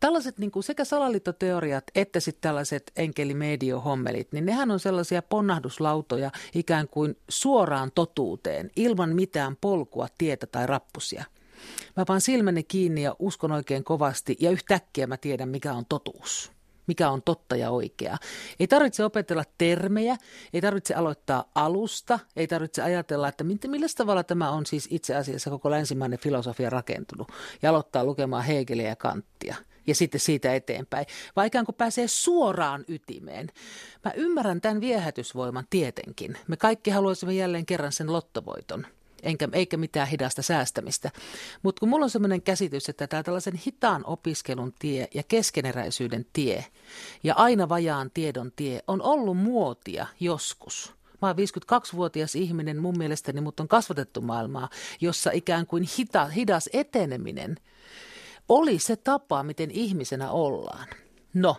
Tällaiset 0.00 0.38
niin 0.38 0.50
kuin 0.50 0.62
sekä 0.62 0.84
salaliittoteoriat 0.84 1.84
että 1.94 2.20
sitten 2.20 2.40
tällaiset 2.40 2.92
enkelimediohommelit, 2.96 4.32
niin 4.32 4.46
nehän 4.46 4.70
on 4.70 4.80
sellaisia 4.80 5.22
ponnahduslautoja 5.22 6.30
ikään 6.54 6.88
kuin 6.88 7.16
suoraan 7.28 7.90
totuuteen, 7.94 8.70
ilman 8.76 9.14
mitään 9.14 9.56
polkua, 9.60 10.06
tietä 10.18 10.46
tai 10.46 10.66
rappusia. 10.66 11.24
Mä 11.96 12.04
vaan 12.08 12.20
silmäni 12.20 12.62
kiinni 12.62 13.02
ja 13.02 13.16
uskon 13.18 13.52
oikein 13.52 13.84
kovasti 13.84 14.36
ja 14.40 14.50
yhtäkkiä 14.50 15.06
mä 15.06 15.16
tiedän, 15.16 15.48
mikä 15.48 15.72
on 15.72 15.84
totuus 15.88 16.52
mikä 16.90 17.10
on 17.10 17.22
totta 17.22 17.56
ja 17.56 17.70
oikea. 17.70 18.16
Ei 18.60 18.66
tarvitse 18.66 19.04
opetella 19.04 19.44
termejä, 19.58 20.16
ei 20.52 20.60
tarvitse 20.60 20.94
aloittaa 20.94 21.50
alusta, 21.54 22.18
ei 22.36 22.46
tarvitse 22.46 22.82
ajatella, 22.82 23.28
että 23.28 23.44
millä 23.44 23.86
tavalla 23.96 24.24
tämä 24.24 24.50
on 24.50 24.66
siis 24.66 24.88
itse 24.90 25.14
asiassa 25.14 25.50
koko 25.50 25.70
länsimainen 25.70 26.18
filosofia 26.18 26.70
rakentunut 26.70 27.28
ja 27.62 27.70
aloittaa 27.70 28.04
lukemaan 28.04 28.44
Hegeliä 28.44 28.88
ja 28.88 28.96
Kanttia 28.96 29.56
ja 29.86 29.94
sitten 29.94 30.20
siitä 30.20 30.54
eteenpäin, 30.54 31.06
vaan 31.36 31.46
ikään 31.46 31.64
kuin 31.64 31.76
pääsee 31.76 32.08
suoraan 32.08 32.84
ytimeen. 32.88 33.48
Mä 34.04 34.12
ymmärrän 34.16 34.60
tämän 34.60 34.80
viehätysvoiman 34.80 35.66
tietenkin. 35.70 36.38
Me 36.48 36.56
kaikki 36.56 36.90
haluaisimme 36.90 37.34
jälleen 37.34 37.66
kerran 37.66 37.92
sen 37.92 38.12
lottovoiton– 38.12 38.86
enkä, 39.22 39.48
eikä 39.52 39.76
mitään 39.76 40.08
hidasta 40.08 40.42
säästämistä. 40.42 41.10
Mutta 41.62 41.80
kun 41.80 41.88
mulla 41.88 42.04
on 42.04 42.10
sellainen 42.10 42.42
käsitys, 42.42 42.88
että 42.88 43.06
tämä 43.06 43.22
tällaisen 43.22 43.60
hitaan 43.66 44.04
opiskelun 44.06 44.74
tie 44.78 45.08
ja 45.14 45.22
keskeneräisyyden 45.22 46.26
tie 46.32 46.64
ja 47.22 47.34
aina 47.34 47.68
vajaan 47.68 48.10
tiedon 48.10 48.52
tie 48.56 48.80
on 48.86 49.02
ollut 49.02 49.36
muotia 49.36 50.06
joskus. 50.20 50.94
Mä 51.22 51.28
oon 51.28 51.36
52-vuotias 51.36 52.34
ihminen 52.34 52.78
mun 52.78 52.98
mielestäni, 52.98 53.40
mutta 53.40 53.62
on 53.62 53.68
kasvatettu 53.68 54.20
maailmaa, 54.20 54.68
jossa 55.00 55.30
ikään 55.30 55.66
kuin 55.66 55.88
hita, 55.98 56.26
hidas 56.26 56.68
eteneminen 56.72 57.56
oli 58.48 58.78
se 58.78 58.96
tapa, 58.96 59.42
miten 59.42 59.70
ihmisenä 59.70 60.30
ollaan. 60.30 60.88
No, 61.34 61.56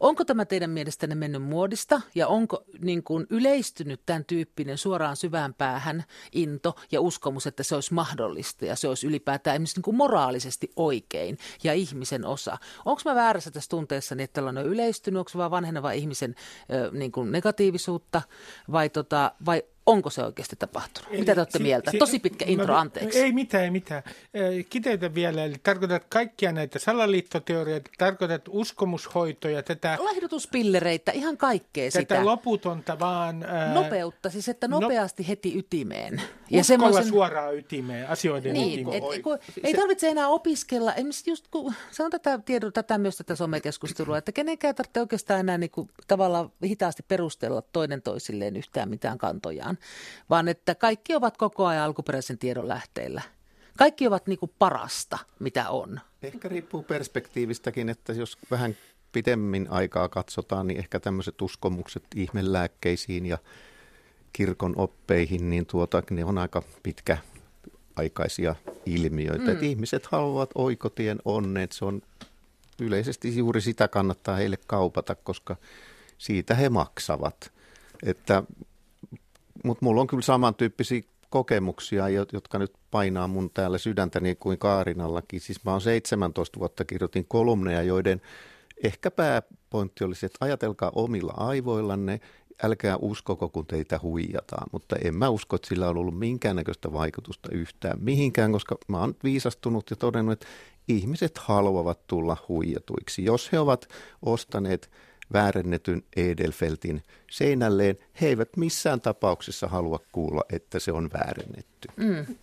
Onko 0.00 0.24
tämä 0.24 0.44
teidän 0.44 0.70
mielestänne 0.70 1.14
mennyt 1.14 1.42
muodista 1.42 2.00
ja 2.14 2.28
onko 2.28 2.64
niin 2.80 3.02
kuin 3.02 3.26
yleistynyt 3.30 4.00
tämän 4.06 4.24
tyyppinen 4.24 4.78
suoraan 4.78 5.16
syvään 5.16 5.54
päähän 5.54 6.04
into 6.32 6.76
ja 6.92 7.00
uskomus, 7.00 7.46
että 7.46 7.62
se 7.62 7.74
olisi 7.74 7.94
mahdollista 7.94 8.64
ja 8.64 8.76
se 8.76 8.88
olisi 8.88 9.06
ylipäätään 9.06 9.62
niin 9.62 9.82
kuin 9.82 9.96
moraalisesti 9.96 10.70
oikein 10.76 11.38
ja 11.64 11.74
ihmisen 11.74 12.24
osa? 12.24 12.58
Onko 12.84 13.02
mä 13.04 13.14
väärässä 13.14 13.50
tässä 13.50 13.70
tunteessa, 13.70 14.16
että 14.18 14.34
tällainen 14.34 14.64
on 14.64 14.70
yleistynyt, 14.70 15.18
onko 15.18 15.28
se 15.28 15.38
vaan 15.38 15.50
vanheneva 15.50 15.92
ihmisen 15.92 16.34
niin 16.92 17.12
kuin 17.12 17.32
negatiivisuutta 17.32 18.22
vai, 18.72 18.90
tota, 18.90 19.32
vai 19.46 19.62
Onko 19.86 20.10
se 20.10 20.22
oikeasti 20.24 20.56
tapahtunut? 20.56 21.10
Eli 21.10 21.18
Mitä 21.20 21.34
te 21.34 21.40
olette 21.40 21.58
si, 21.58 21.64
mieltä? 21.64 21.90
Si, 21.90 21.98
Tosi 21.98 22.18
pitkä 22.18 22.44
intro, 22.48 22.74
mä, 22.74 22.80
anteeksi. 22.80 23.18
Ei 23.18 23.32
mitään, 23.32 23.64
ei 23.64 23.70
mitään. 23.70 24.02
Kiteytä 24.70 25.14
vielä, 25.14 25.44
eli 25.44 25.54
tarkoitat 25.62 26.04
kaikkia 26.08 26.52
näitä 26.52 26.78
salaliittoteorioita, 26.78 27.90
tarkoitat 27.98 28.42
uskomushoitoja, 28.48 29.62
tätä... 29.62 29.98
Laihdutuspillereitä, 30.00 31.12
ihan 31.12 31.36
kaikkea 31.36 31.90
tätä 31.90 32.00
sitä. 32.00 32.14
Tätä 32.14 32.26
loputonta 32.26 32.98
vaan... 32.98 33.42
Ää, 33.42 33.74
Nopeutta, 33.74 34.30
siis 34.30 34.48
että 34.48 34.68
no- 34.68 34.80
nopeasti 34.80 35.22
no, 35.22 35.26
heti 35.28 35.58
ytimeen. 35.58 36.22
Ja 36.50 36.64
semmoisen... 36.64 37.06
suoraan 37.06 37.56
ytimeen, 37.56 38.08
asioiden 38.08 38.52
niin, 38.52 38.80
ytimeen. 38.80 39.02
Et, 39.14 39.22
kun, 39.22 39.38
ei 39.64 39.74
tarvitse 39.74 40.08
enää 40.08 40.28
opiskella, 40.28 40.94
esimerkiksi 40.94 41.30
just 41.30 41.48
kun, 41.50 41.74
se 41.90 42.02
on 42.02 42.10
tätä, 42.10 42.38
tiedon, 42.38 42.72
tätä 42.72 42.98
myös 42.98 43.16
tätä 43.16 43.36
somekeskustelua, 43.36 44.18
että 44.18 44.32
kenenkään 44.32 44.70
ei 44.70 44.74
tarvitse 44.74 45.00
oikeastaan 45.00 45.40
enää 45.40 45.58
niin 45.58 45.70
kuin, 45.70 45.88
tavallaan 46.06 46.52
hitaasti 46.64 47.02
perustella 47.08 47.62
toinen 47.62 48.02
toisilleen 48.02 48.56
yhtään 48.56 48.88
mitään 48.88 49.18
kantojaan 49.18 49.75
vaan 50.30 50.48
että 50.48 50.74
kaikki 50.74 51.14
ovat 51.14 51.36
koko 51.36 51.66
ajan 51.66 51.84
alkuperäisen 51.84 52.38
tiedon 52.38 52.68
lähteillä. 52.68 53.22
Kaikki 53.78 54.06
ovat 54.06 54.26
niin 54.26 54.38
kuin 54.38 54.52
parasta, 54.58 55.18
mitä 55.38 55.70
on. 55.70 56.00
Ehkä 56.22 56.48
riippuu 56.48 56.82
perspektiivistäkin, 56.82 57.88
että 57.88 58.12
jos 58.12 58.38
vähän 58.50 58.76
pidemmin 59.12 59.66
aikaa 59.70 60.08
katsotaan, 60.08 60.66
niin 60.66 60.78
ehkä 60.78 61.00
tämmöiset 61.00 61.42
uskomukset 61.42 62.04
ihmelääkkeisiin 62.14 63.26
ja 63.26 63.38
kirkon 64.32 64.74
oppeihin, 64.76 65.50
niin 65.50 65.66
tuota, 65.66 66.02
ne 66.10 66.24
on 66.24 66.38
aika 66.38 66.62
pitkä 66.82 67.18
aikaisia 67.96 68.54
ilmiöitä. 68.86 69.54
Mm. 69.54 69.62
Ihmiset 69.62 70.06
haluavat 70.06 70.50
oikotien 70.54 71.18
onneet. 71.24 71.72
Se 71.72 71.84
on 71.84 72.02
yleisesti 72.80 73.36
juuri 73.36 73.60
sitä 73.60 73.88
kannattaa 73.88 74.36
heille 74.36 74.58
kaupata, 74.66 75.14
koska 75.14 75.56
siitä 76.18 76.54
he 76.54 76.68
maksavat. 76.68 77.52
Että, 78.02 78.42
mutta 79.64 79.84
mulla 79.84 80.00
on 80.00 80.06
kyllä 80.06 80.22
samantyyppisiä 80.22 81.02
kokemuksia, 81.30 82.08
jotka 82.08 82.58
nyt 82.58 82.72
painaa 82.90 83.28
mun 83.28 83.50
täällä 83.50 83.78
sydäntäni 83.78 84.34
kuin 84.34 84.58
Kaarinallakin. 84.58 85.40
Siis 85.40 85.64
mä 85.64 85.70
oon 85.70 85.80
17 85.80 86.58
vuotta 86.58 86.84
kirjoitin 86.84 87.24
kolumneja, 87.28 87.82
joiden 87.82 88.20
ehkä 88.84 89.10
pääpointti 89.10 90.04
olisi, 90.04 90.26
että 90.26 90.38
ajatelkaa 90.40 90.92
omilla 90.94 91.34
aivoillanne, 91.36 92.20
älkää 92.62 92.96
uskoko, 92.96 93.48
kun 93.48 93.66
teitä 93.66 94.00
huijataan. 94.02 94.66
Mutta 94.72 94.96
en 95.04 95.16
mä 95.16 95.28
usko, 95.28 95.56
että 95.56 95.68
sillä 95.68 95.88
on 95.88 95.96
ollut 95.96 96.18
minkäännäköistä 96.18 96.92
vaikutusta 96.92 97.48
yhtään 97.52 97.98
mihinkään, 98.00 98.52
koska 98.52 98.76
mä 98.88 99.00
oon 99.00 99.14
viisastunut 99.24 99.90
ja 99.90 99.96
todennut, 99.96 100.32
että 100.32 100.46
ihmiset 100.88 101.38
haluavat 101.38 102.06
tulla 102.06 102.36
huijatuiksi. 102.48 103.24
Jos 103.24 103.52
he 103.52 103.58
ovat 103.58 103.88
ostaneet 104.22 104.90
väärennetyn 105.32 106.02
Edelfeltin 106.16 107.02
seinälleen, 107.30 107.98
he 108.20 108.26
eivät 108.26 108.56
missään 108.56 109.00
tapauksessa 109.00 109.68
halua 109.68 110.00
kuulla, 110.12 110.42
että 110.52 110.78
se 110.78 110.92
on 110.92 111.10
väärennetty. 111.12 111.88
Mm. 111.96 112.36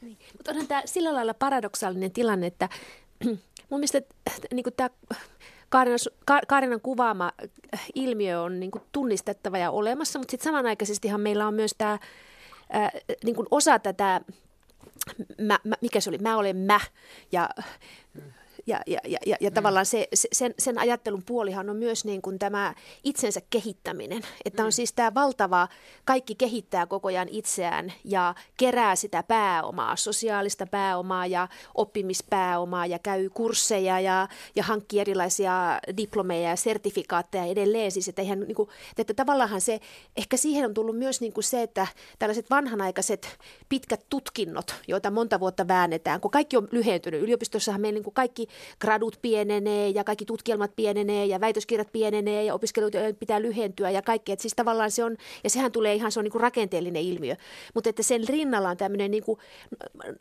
Niin. 0.00 0.18
Mutta 0.32 0.50
onhan 0.50 0.66
tämä 0.66 0.82
sillä 0.84 1.14
lailla 1.14 1.34
paradoksaalinen 1.34 2.12
tilanne, 2.12 2.46
että 2.46 2.68
mun 3.70 3.80
mielestä 3.80 4.00
niin 4.52 4.64
tämä 4.76 4.90
Kaarinan, 5.68 5.98
Kaarinan 6.48 6.80
kuvaama 6.80 7.32
ilmiö 7.94 8.40
on 8.40 8.60
niin 8.60 8.70
tunnistettava 8.92 9.58
ja 9.58 9.70
olemassa, 9.70 10.18
mutta 10.18 10.30
sitten 10.30 10.44
samanaikaisestihan 10.44 11.20
meillä 11.20 11.46
on 11.46 11.54
myös 11.54 11.74
tämä 11.78 11.98
niin 13.24 13.36
osa 13.50 13.78
tätä, 13.78 14.20
mä, 15.40 15.58
mä, 15.64 15.74
mikä 15.80 16.00
se 16.00 16.10
oli, 16.10 16.18
mä 16.18 16.36
olen 16.36 16.56
mä, 16.56 16.80
ja 17.32 17.48
ja, 18.66 18.80
ja, 18.86 19.00
ja, 19.04 19.18
ja, 19.26 19.36
ja 19.40 19.50
mm. 19.50 19.54
tavallaan 19.54 19.86
se, 19.86 20.08
sen, 20.32 20.54
sen 20.58 20.78
ajattelun 20.78 21.22
puolihan 21.26 21.70
on 21.70 21.76
myös 21.76 22.04
niin 22.04 22.22
kuin 22.22 22.38
tämä 22.38 22.74
itsensä 23.04 23.40
kehittäminen. 23.50 24.22
Että 24.44 24.62
on 24.62 24.68
mm. 24.68 24.72
siis 24.72 24.92
tämä 24.92 25.14
valtava, 25.14 25.68
kaikki 26.04 26.34
kehittää 26.34 26.86
koko 26.86 27.08
ajan 27.08 27.28
itseään 27.28 27.92
ja 28.04 28.34
kerää 28.56 28.96
sitä 28.96 29.22
pääomaa, 29.22 29.96
sosiaalista 29.96 30.66
pääomaa 30.66 31.26
ja 31.26 31.48
oppimispääomaa 31.74 32.86
ja 32.86 32.98
käy 32.98 33.30
kursseja 33.30 34.00
ja, 34.00 34.28
ja 34.56 34.62
hankkii 34.62 35.00
erilaisia 35.00 35.80
diplomeja 35.96 36.48
ja 36.48 36.56
sertifikaatteja 36.56 37.44
edelleen. 37.44 37.92
Siis 37.92 38.08
että, 38.08 38.22
ihan, 38.22 38.40
niin 38.40 38.54
kuin, 38.54 38.68
että 38.98 39.14
tavallaan 39.14 39.60
se, 39.60 39.80
ehkä 40.16 40.36
siihen 40.36 40.64
on 40.64 40.74
tullut 40.74 40.98
myös 40.98 41.20
niin 41.20 41.32
kuin 41.32 41.44
se, 41.44 41.62
että 41.62 41.86
tällaiset 42.18 42.50
vanhanaikaiset 42.50 43.38
pitkät 43.68 44.06
tutkinnot, 44.10 44.74
joita 44.88 45.10
monta 45.10 45.40
vuotta 45.40 45.68
väännetään, 45.68 46.20
kun 46.20 46.30
kaikki 46.30 46.56
on 46.56 46.68
lyhentynyt. 46.70 47.22
Yliopistossahan 47.22 47.80
meillä 47.80 47.96
niin 47.96 48.04
kuin 48.04 48.14
kaikki 48.14 48.48
gradut 48.80 49.18
pienenee 49.22 49.88
ja 49.88 50.04
kaikki 50.04 50.24
tutkielmat 50.24 50.76
pienenee 50.76 51.26
ja 51.26 51.40
väitöskirjat 51.40 51.92
pienenee 51.92 52.44
ja 52.44 52.54
opiskelut 52.54 52.92
pitää 53.18 53.42
lyhentyä 53.42 53.90
ja 53.90 54.02
kaikki. 54.02 54.32
Että 54.32 54.42
siis 54.42 54.54
tavallaan 54.56 54.90
se 54.90 55.04
on, 55.04 55.16
ja 55.44 55.50
sehän 55.50 55.72
tulee 55.72 55.94
ihan, 55.94 56.12
se 56.12 56.20
on 56.20 56.24
niin 56.24 56.32
kuin 56.32 56.42
rakenteellinen 56.42 57.02
ilmiö. 57.02 57.36
Mutta 57.74 57.90
että 57.90 58.02
sen 58.02 58.28
rinnalla 58.28 58.68
on 58.68 58.76
tämmöinen 58.76 59.10
niin 59.10 59.24
kuin 59.24 59.38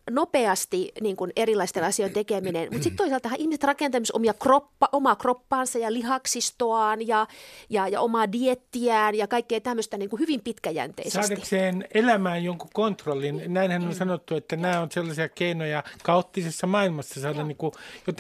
nopeasti 0.10 0.92
niin 1.02 1.16
kuin 1.16 1.32
erilaisten 1.36 1.84
asioiden 1.84 2.14
tekeminen. 2.14 2.68
Mutta 2.72 2.84
sitten 2.84 2.98
toisaalta 2.98 3.30
ihmiset 3.38 3.64
rakentaa 3.64 4.00
myös 4.00 4.12
omia 4.12 4.34
kroppa, 4.34 4.90
omaa 4.92 5.16
kroppaansa 5.16 5.80
ja 5.80 5.94
lihaksistoaan 5.94 7.08
ja, 7.08 7.28
ja, 7.70 7.88
ja 7.88 8.02
omaa 8.02 8.32
diettiään 8.32 9.16
ja 9.16 9.28
kaikkea 9.28 9.62
tämmöistä 9.62 9.98
niin 9.98 10.10
kuin 10.10 10.20
hyvin 10.20 10.42
pitkäjänteisesti. 10.42 11.28
Saadakseen 11.28 11.88
elämään 11.94 12.44
jonkun 12.44 12.70
kontrollin, 12.74 13.42
näinhän 13.48 13.88
on 13.88 13.96
sanottu, 13.96 14.36
että 14.36 14.56
nämä 14.56 14.82
on 14.82 14.92
sellaisia 14.92 15.30
keinoja 15.30 15.84
kaoottisessa 16.04 16.68
maailmassa 16.68 17.22
saada 17.22 17.44
niin 17.44 17.58
kuin 17.58 17.74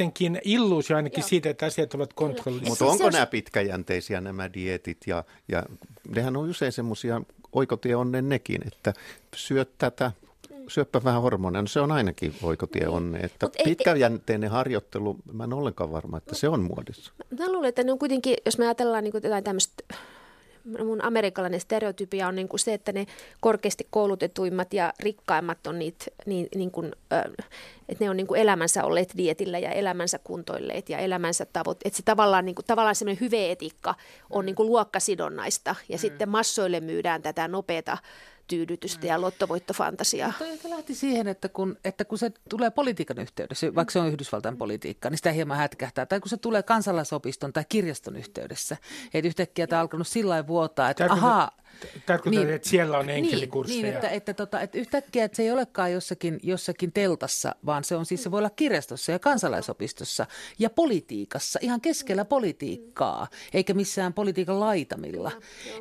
jotenkin 0.04 0.42
illuusio 0.44 0.96
ainakin 0.96 1.22
Joo. 1.22 1.28
siitä, 1.28 1.50
että 1.50 1.66
asiat 1.66 1.94
ovat 1.94 2.13
kontrollissa. 2.13 2.70
Mutta 2.70 2.86
onko 2.86 3.10
nämä 3.10 3.26
pitkäjänteisiä 3.26 4.22
nämä 4.22 4.54
dietit 4.54 4.98
ja, 5.08 5.24
ja 5.48 5.63
nehän 6.16 6.38
on 6.38 6.50
usein 6.50 6.72
semmoisia, 6.72 7.22
oikotie 7.52 7.96
on 7.96 8.12
ne 8.12 8.22
nekin, 8.22 8.62
että 8.68 8.94
syöt 9.36 9.70
tätä, 9.78 10.12
syöppä 10.68 11.04
vähän 11.04 11.22
hormoneja, 11.22 11.62
no 11.62 11.68
se 11.68 11.80
on 11.80 11.92
ainakin 11.92 12.36
oikotie 12.44 12.82
niin. 12.82 12.89
onne. 12.89 13.20
Että 13.20 13.50
pitkäjänteinen 13.63 14.50
harjoittelu, 14.50 15.18
mä 15.34 15.44
en 15.44 15.54
ollenkaan 15.54 15.92
varma, 15.92 16.18
että 16.18 16.36
se 16.36 16.50
on 16.50 16.63
muodissa. 16.63 17.13
Mä 17.39 17.52
luulen, 17.52 17.70
että 17.70 17.84
ne 17.84 17.92
on 17.92 18.00
kuitenkin, 18.00 18.36
jos 18.46 18.58
me 18.58 18.66
ajatellaan 18.66 19.04
niin 19.04 19.13
jotain 19.24 19.44
tämmöistä 19.44 19.84
mun 20.63 21.04
amerikkalainen 21.06 21.60
stereotypia 21.60 22.28
on 22.28 22.36
niin 22.36 22.47
kuin 22.47 22.60
se, 22.60 22.73
että 22.73 22.91
ne 22.91 23.06
korkeasti 23.39 23.88
koulutetuimmat 23.89 24.73
ja 24.73 24.93
rikkaimmat 24.99 25.67
on 25.67 25.80
niitä, 25.80 26.06
niin, 26.26 26.47
niin 26.56 26.71
kuin, 26.71 26.91
että 27.89 28.04
ne 28.04 28.10
on 28.10 28.17
niin 28.17 28.28
kuin 28.28 28.41
elämänsä 28.41 28.84
olleet 28.84 29.13
dietillä 29.17 29.60
ja 29.60 29.71
elämänsä 29.71 30.19
kuntoilleet 30.23 30.89
ja 30.89 30.97
elämänsä 30.97 31.45
tavoit. 31.54 31.78
Että 31.86 31.97
se 31.97 32.04
tavallaan, 32.04 32.45
niin 32.45 32.56
kuin, 32.56 32.65
tavallaan 32.65 32.95
semmoinen 32.95 33.21
hyveetiikka 33.21 33.95
on 34.30 34.43
mm. 34.43 34.45
niin 34.45 34.56
kuin 34.56 34.67
luokkasidonnaista 34.67 35.76
ja 35.89 35.97
mm. 35.97 35.99
sitten 35.99 36.30
massoille 36.30 36.80
myydään 36.80 37.21
tätä 37.21 37.47
nopeata 37.47 37.97
tyydytystä 38.48 39.08
ja 39.08 39.22
lottovoittofantasiaa. 39.22 40.34
Mutta 40.52 40.70
lähti 40.70 40.96
siihen, 40.96 41.28
että 41.28 41.50
kun, 41.50 41.78
että 41.86 42.06
kun 42.06 42.18
se 42.18 42.32
tulee 42.50 42.72
politiikan 42.72 43.20
yhteydessä, 43.20 43.76
vaikka 43.76 43.92
se 43.92 44.00
on 44.00 44.08
Yhdysvaltain 44.08 44.58
politiikka, 44.58 45.10
niin 45.10 45.18
sitä 45.18 45.32
hieman 45.32 45.58
hätkähtää. 45.58 46.06
Tai 46.06 46.20
kun 46.20 46.30
se 46.30 46.38
tulee 46.38 46.64
kansalaisopiston 46.64 47.54
tai 47.54 47.66
kirjaston 47.70 48.16
yhteydessä, 48.16 48.78
että 49.14 49.28
yhtäkkiä 49.28 49.68
tämä 49.68 49.80
on 49.80 49.82
alkanut 49.82 50.08
sillä 50.08 50.48
vuotaa, 50.48 50.90
että 50.90 51.06
ahaa, 51.10 51.52
Tarkoitan, 52.06 52.44
niin, 52.44 52.56
että 52.56 52.70
siellä 52.70 52.98
on 52.98 53.10
enkelikursseja. 53.10 53.82
Niin, 53.82 53.86
niin 53.86 53.96
että, 53.96 54.10
että, 54.10 54.34
tota, 54.34 54.62
että 54.62 54.78
yhtäkkiä 54.78 55.26
että 55.26 55.36
se 55.36 55.44
ei 55.44 55.52
olekaan 55.52 55.92
jossakin, 55.92 56.40
jossakin 56.44 56.92
teltassa, 56.92 57.56
vaan 57.66 57.84
se 57.84 57.96
on 57.96 58.06
siis 58.06 58.24
se 58.24 58.32
voi 58.32 58.38
olla 58.38 58.50
kirjastossa 58.50 59.12
ja 59.12 59.20
kansalaisopistossa 59.20 60.26
ja 60.60 60.70
politiikassa, 60.70 61.60
ihan 61.62 61.82
keskellä 61.82 62.26
politiikkaa, 62.26 63.28
eikä 63.54 63.74
missään 63.74 64.14
politiikan 64.14 64.60
laitamilla. 64.60 65.32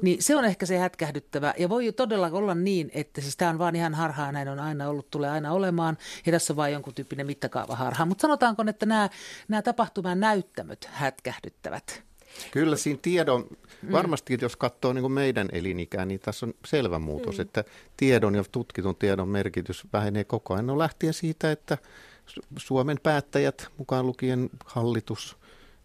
Niin 0.02 0.22
se 0.22 0.36
on 0.36 0.44
ehkä 0.44 0.66
se 0.66 0.78
hätkähdyttävä 0.78 1.54
ja 1.58 1.68
voi 1.68 1.92
todella 1.92 2.30
olla 2.32 2.54
niin, 2.54 2.90
että 2.94 3.20
siis 3.20 3.36
tämä 3.36 3.50
on 3.50 3.58
vaan 3.58 3.76
ihan 3.76 3.94
harhaa, 3.94 4.32
näin 4.32 4.48
on 4.48 4.60
aina 4.60 4.88
ollut, 4.88 5.10
tulee 5.10 5.30
aina 5.30 5.52
olemaan 5.52 5.98
ja 6.26 6.32
tässä 6.32 6.52
on 6.52 6.56
vain 6.56 6.72
jonkun 6.72 6.94
tyyppinen 6.94 7.26
mittakaava 7.26 7.76
harhaa. 7.76 8.06
Mutta 8.06 8.22
sanotaanko, 8.22 8.64
että 8.68 8.86
nämä, 8.86 9.08
nämä 9.48 9.62
tapahtuman 9.62 10.20
näyttämöt 10.20 10.88
hätkähdyttävät? 10.92 12.11
Kyllä 12.50 12.76
siinä 12.76 12.98
tiedon, 13.02 13.46
varmasti 13.92 14.38
jos 14.40 14.56
katsoo 14.56 14.92
niin 14.92 15.02
kuin 15.02 15.12
meidän 15.12 15.48
elinikää, 15.52 16.04
niin 16.04 16.20
tässä 16.20 16.46
on 16.46 16.54
selvä 16.64 16.98
muutos, 16.98 17.36
mm. 17.38 17.42
että 17.42 17.64
tiedon 17.96 18.34
ja 18.34 18.44
tutkitun 18.52 18.96
tiedon 18.96 19.28
merkitys 19.28 19.86
vähenee 19.92 20.24
koko 20.24 20.54
ajan. 20.54 20.66
No 20.66 20.78
lähtien 20.78 21.14
siitä, 21.14 21.52
että 21.52 21.78
Suomen 22.56 22.98
päättäjät, 23.02 23.68
mukaan 23.78 24.06
lukien 24.06 24.50
hallitus 24.64 25.36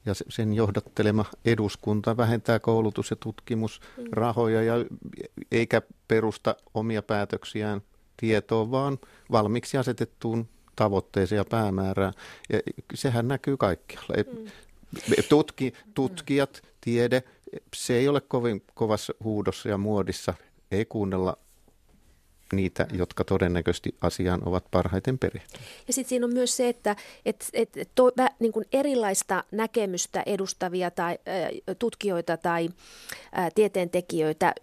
ja 0.06 0.14
sen 0.30 0.54
johdattelema 0.54 1.26
eduskunta 1.46 2.18
vähentää 2.18 2.60
koulutus- 2.60 3.10
ja 3.10 3.16
tutkimusrahoja 3.16 4.64
ja 4.64 4.74
eikä 5.52 5.82
perusta 6.08 6.56
omia 6.74 7.02
päätöksiään 7.02 7.82
tietoon, 8.18 8.72
vaan 8.72 8.98
valmiiksi 9.32 9.78
asetettuun 9.78 10.48
tavoitteeseen 10.76 11.38
ja 11.38 11.46
päämäärään. 11.46 12.14
Ja 12.50 12.60
sehän 12.94 13.28
näkyy 13.28 13.58
kaikkialla. 13.58 14.16
Mm. 14.34 14.48
Tutki, 15.30 15.74
tutkijat, 15.94 16.62
tiede, 16.82 17.24
se 17.76 17.98
ei 17.98 18.08
ole 18.08 18.22
kovin 18.22 18.64
kovassa 18.74 19.14
huudossa 19.24 19.70
ja 19.70 19.78
muodissa. 19.78 20.34
Ei 20.72 20.86
kuunnella 20.86 21.38
niitä, 22.54 22.88
jotka 22.94 23.24
todennäköisesti 23.24 23.96
asiaan 24.02 24.48
ovat 24.48 24.66
parhaiten 24.72 25.18
perehtyneet. 25.18 25.70
Ja 25.88 25.94
sitten 25.94 26.10
siinä 26.10 26.26
on 26.26 26.34
myös 26.34 26.58
se, 26.58 26.70
että 26.70 26.96
et, 27.26 27.50
et, 27.54 27.70
to, 27.96 28.12
niin 28.40 28.52
kuin 28.52 28.66
erilaista 28.74 29.44
näkemystä 29.52 30.24
edustavia 30.26 30.92
tai 30.92 31.14
ä, 31.14 31.76
tutkijoita 31.76 32.38
tai 32.38 32.70
ä, 33.38 33.52
tieteentekijöitä 33.56 34.54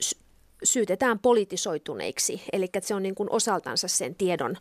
syytetään 0.65 1.19
politisoituneiksi, 1.19 2.43
eli 2.53 2.65
että 2.65 2.81
se 2.81 2.95
on 2.95 3.03
niin 3.03 3.15
kuin 3.15 3.31
osaltansa 3.31 3.89
sen 3.89 4.15
tiedon 4.15 4.57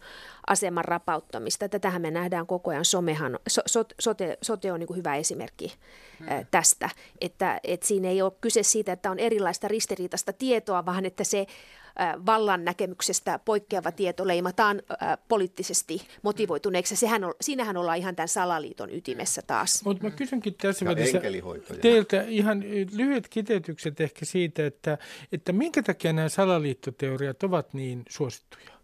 aseman 0.47 0.85
rapauttamista. 0.85 1.69
Tätähän 1.69 2.01
me 2.01 2.11
nähdään 2.11 2.47
koko 2.47 2.71
ajan. 2.71 2.85
Somehan, 2.85 3.39
so, 3.47 3.61
sote, 3.99 4.37
sote 4.41 4.71
on 4.71 4.79
niin 4.79 4.87
kuin 4.87 4.97
hyvä 4.97 5.15
esimerkki 5.15 5.73
hmm. 6.19 6.27
tästä, 6.51 6.89
että, 7.21 7.59
että 7.63 7.87
siinä 7.87 8.09
ei 8.09 8.21
ole 8.21 8.33
kyse 8.41 8.63
siitä, 8.63 8.91
että 8.91 9.11
on 9.11 9.19
erilaista 9.19 9.67
ristiriitaista 9.67 10.33
tietoa, 10.33 10.85
vaan 10.85 11.05
että 11.05 11.23
se 11.23 11.47
vallan 12.25 12.65
näkemyksestä 12.65 13.39
poikkeava 13.39 13.91
tieto 13.91 14.27
leimataan 14.27 14.81
poliittisesti 15.27 16.07
motivoituneeksi. 16.21 16.95
Sehän 16.95 17.23
on, 17.23 17.33
siinähän 17.41 17.77
ollaan 17.77 17.97
ihan 17.97 18.15
tämän 18.15 18.27
salaliiton 18.27 18.89
ytimessä 18.93 19.41
taas. 19.47 19.85
Mutta 19.85 20.03
mä 20.03 20.11
kysynkin 20.11 20.55
tässä 20.61 20.85
välissä 20.85 21.21
teiltä 21.81 22.21
ihan 22.27 22.63
lyhyet 22.95 23.27
kiteytykset 23.29 24.01
ehkä 24.01 24.25
siitä, 24.25 24.65
että, 24.65 24.97
että 25.31 25.51
minkä 25.53 25.83
takia 25.83 26.13
nämä 26.13 26.29
salaliittoteoriat 26.29 27.43
ovat 27.43 27.73
niin 27.73 28.03
suosittuja? 28.09 28.82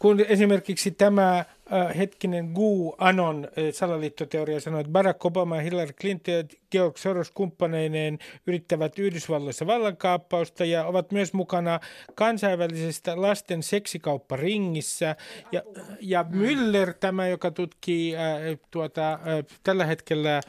Kun 0.00 0.20
esimerkiksi 0.28 0.90
tämä 0.90 1.38
äh, 1.38 1.96
hetkinen 1.96 2.50
Gu 2.52 2.94
Anon 2.98 3.44
äh, 3.44 3.64
salaliittoteoria 3.72 4.60
sanoi, 4.60 4.80
että 4.80 4.92
Barack 4.92 5.26
Obama, 5.26 5.56
Hillary 5.56 5.92
Clinton 5.92 6.34
ja 6.34 6.44
George 6.70 6.98
Soros 6.98 7.30
kumppaneineen 7.30 8.18
yrittävät 8.46 8.98
Yhdysvalloissa 8.98 9.66
vallankaappausta 9.66 10.64
ja 10.64 10.84
ovat 10.84 11.12
myös 11.12 11.32
mukana 11.32 11.80
kansainvälisestä 12.14 13.20
lasten 13.20 13.62
seksikaupperingissä. 13.62 15.16
Ja, 15.52 15.62
ja 16.00 16.24
Müller, 16.30 16.94
tämä 17.00 17.28
joka 17.28 17.50
tutkii 17.50 18.16
äh, 18.16 18.22
tuota, 18.70 19.12
äh, 19.12 19.20
tällä 19.62 19.86
hetkellä 19.86 20.40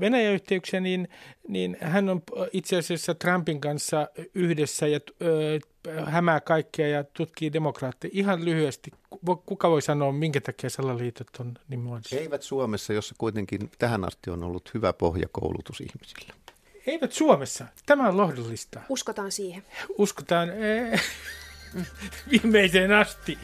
Venäjä-yhteyksiä, 0.00 0.80
niin, 0.80 1.08
niin 1.48 1.76
hän 1.80 2.08
on 2.08 2.22
itse 2.52 2.76
asiassa 2.76 3.14
Trumpin 3.14 3.60
kanssa 3.60 4.08
yhdessä 4.34 4.86
ja 4.86 5.00
ö, 5.22 5.58
hämää 6.04 6.40
kaikkea 6.40 6.88
ja 6.88 7.04
tutkii 7.04 7.52
demokraatteja. 7.52 8.10
Ihan 8.14 8.44
lyhyesti, 8.44 8.90
kuka 9.46 9.70
voi 9.70 9.82
sanoa, 9.82 10.12
minkä 10.12 10.40
takia 10.40 10.70
salaliitot 10.70 11.28
on 11.38 11.54
niin 11.68 11.80
muodossa? 11.80 12.16
Eivät 12.16 12.42
Suomessa, 12.42 12.92
jossa 12.92 13.14
kuitenkin 13.18 13.70
tähän 13.78 14.04
asti 14.04 14.30
on 14.30 14.44
ollut 14.44 14.70
hyvä 14.74 14.92
pohjakoulutus 14.92 15.80
ihmisillä. 15.80 16.34
Eivät 16.86 17.12
Suomessa. 17.12 17.66
Tämä 17.86 18.08
on 18.08 18.16
lohdullista. 18.16 18.80
Uskotaan 18.88 19.32
siihen. 19.32 19.62
Uskotaan 19.98 20.50
ee, 20.50 21.00
viimeiseen 22.30 22.92
asti. 22.92 23.38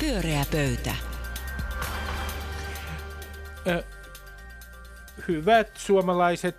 Pyöreä 0.00 0.44
pöytä. 0.52 0.94
Hyvät 5.28 5.70
suomalaiset, 5.76 6.56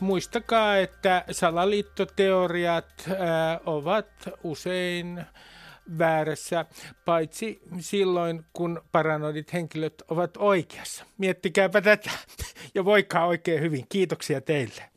muistakaa, 0.00 0.76
että 0.76 1.24
salaliittoteoriat 1.30 3.08
ovat 3.66 4.06
usein 4.42 5.24
väärässä, 5.98 6.64
paitsi 7.04 7.60
silloin, 7.78 8.44
kun 8.52 8.82
paranoidit 8.92 9.52
henkilöt 9.52 10.02
ovat 10.08 10.36
oikeassa. 10.36 11.04
Miettikääpä 11.18 11.80
tätä 11.80 12.10
ja 12.74 12.84
voikaa 12.84 13.26
oikein 13.26 13.60
hyvin. 13.60 13.86
Kiitoksia 13.88 14.40
teille. 14.40 14.93